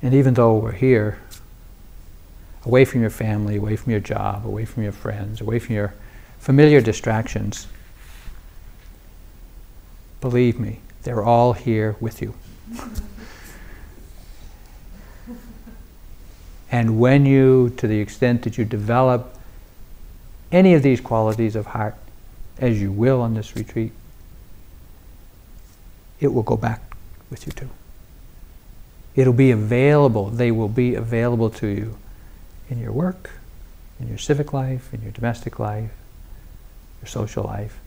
And 0.02 0.14
even 0.14 0.36
though 0.36 0.56
we're 0.58 0.72
here, 0.72 1.20
away 2.64 2.86
from 2.86 3.02
your 3.02 3.10
family, 3.10 3.56
away 3.56 3.76
from 3.76 3.92
your 3.92 4.00
job, 4.00 4.46
away 4.46 4.66
from 4.66 4.84
your 4.84 4.92
friends, 4.92 5.42
away 5.42 5.60
from 5.60 5.76
your 5.76 5.94
familiar 6.40 6.82
distractions, 6.82 7.68
believe 10.22 10.60
me, 10.60 10.80
they're 11.04 11.24
all 11.24 11.54
here 11.54 11.96
with 12.00 12.22
you. 12.22 12.34
and 16.76 17.00
when 17.00 17.26
you, 17.26 17.70
to 17.78 17.88
the 17.88 18.02
extent 18.02 18.42
that 18.42 18.58
you 18.58 18.66
develop 18.66 19.34
any 20.52 20.74
of 20.74 20.84
these 20.84 21.00
qualities 21.00 21.56
of 21.56 21.68
heart, 21.68 21.96
as 22.58 22.82
you 22.82 22.92
will 22.92 23.22
on 23.22 23.34
this 23.34 23.56
retreat, 23.56 23.94
it 26.20 26.34
will 26.34 26.44
go 26.44 26.58
back 26.58 26.82
with 27.30 27.48
you 27.48 27.54
too. 27.54 27.70
It'll 29.16 29.32
be 29.32 29.52
available. 29.52 30.30
They 30.30 30.52
will 30.52 30.68
be 30.68 30.96
available 30.96 31.50
to 31.52 31.68
you 31.68 31.98
in 32.70 32.78
your 32.78 32.92
work, 32.92 33.30
in 33.98 34.10
your 34.10 34.18
civic 34.18 34.52
life, 34.52 34.94
in 34.94 35.02
your 35.02 35.14
domestic 35.14 35.60
life, 35.60 35.92
your 37.02 37.08
social 37.08 37.46
life. 37.46 37.80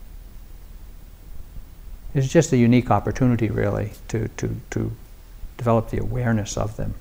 It's 2.14 2.28
just 2.28 2.54
a 2.54 2.56
unique 2.56 2.90
opportunity, 2.90 3.50
really, 3.50 3.92
to, 4.08 4.28
to, 4.38 4.56
to 4.70 4.92
develop 5.58 5.90
the 5.90 5.98
awareness 5.98 6.56
of 6.56 6.78
them 6.78 6.94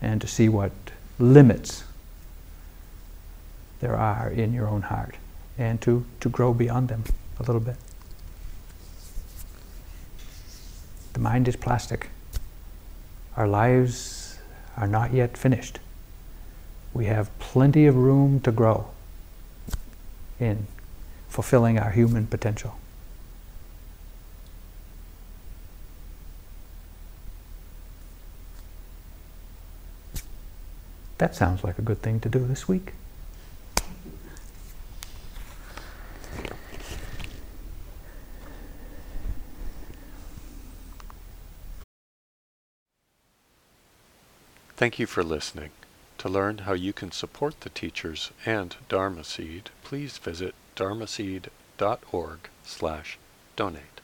and 0.00 0.20
to 0.20 0.26
see 0.26 0.48
what 0.48 0.72
limits 1.18 1.84
there 3.80 3.96
are 3.96 4.30
in 4.30 4.52
your 4.52 4.68
own 4.68 4.82
heart 4.82 5.16
and 5.56 5.80
to, 5.80 6.04
to 6.20 6.28
grow 6.28 6.54
beyond 6.54 6.88
them 6.88 7.04
a 7.38 7.42
little 7.42 7.60
bit. 7.60 7.76
The 11.12 11.20
mind 11.20 11.48
is 11.48 11.56
plastic. 11.56 12.10
Our 13.36 13.48
lives 13.48 14.38
are 14.76 14.86
not 14.86 15.12
yet 15.12 15.36
finished. 15.36 15.80
We 16.94 17.06
have 17.06 17.36
plenty 17.38 17.86
of 17.86 17.96
room 17.96 18.40
to 18.40 18.52
grow 18.52 18.88
in 20.38 20.66
fulfilling 21.28 21.78
our 21.78 21.90
human 21.90 22.26
potential. 22.26 22.76
That 31.18 31.34
sounds 31.34 31.62
like 31.62 31.78
a 31.78 31.82
good 31.82 32.00
thing 32.02 32.20
to 32.20 32.28
do 32.28 32.46
this 32.46 32.66
week. 32.66 32.92
Thank 44.76 45.00
you 45.00 45.06
for 45.06 45.24
listening. 45.24 45.70
To 46.18 46.28
learn 46.28 46.58
how 46.58 46.72
you 46.72 46.92
can 46.92 47.10
support 47.10 47.62
the 47.62 47.68
teachers 47.68 48.30
and 48.46 48.76
Dharma 48.88 49.24
Seed, 49.24 49.70
please 49.82 50.18
visit 50.18 50.54
dharmaseed.org 50.76 52.38
slash 52.64 53.18
donate. 53.56 53.97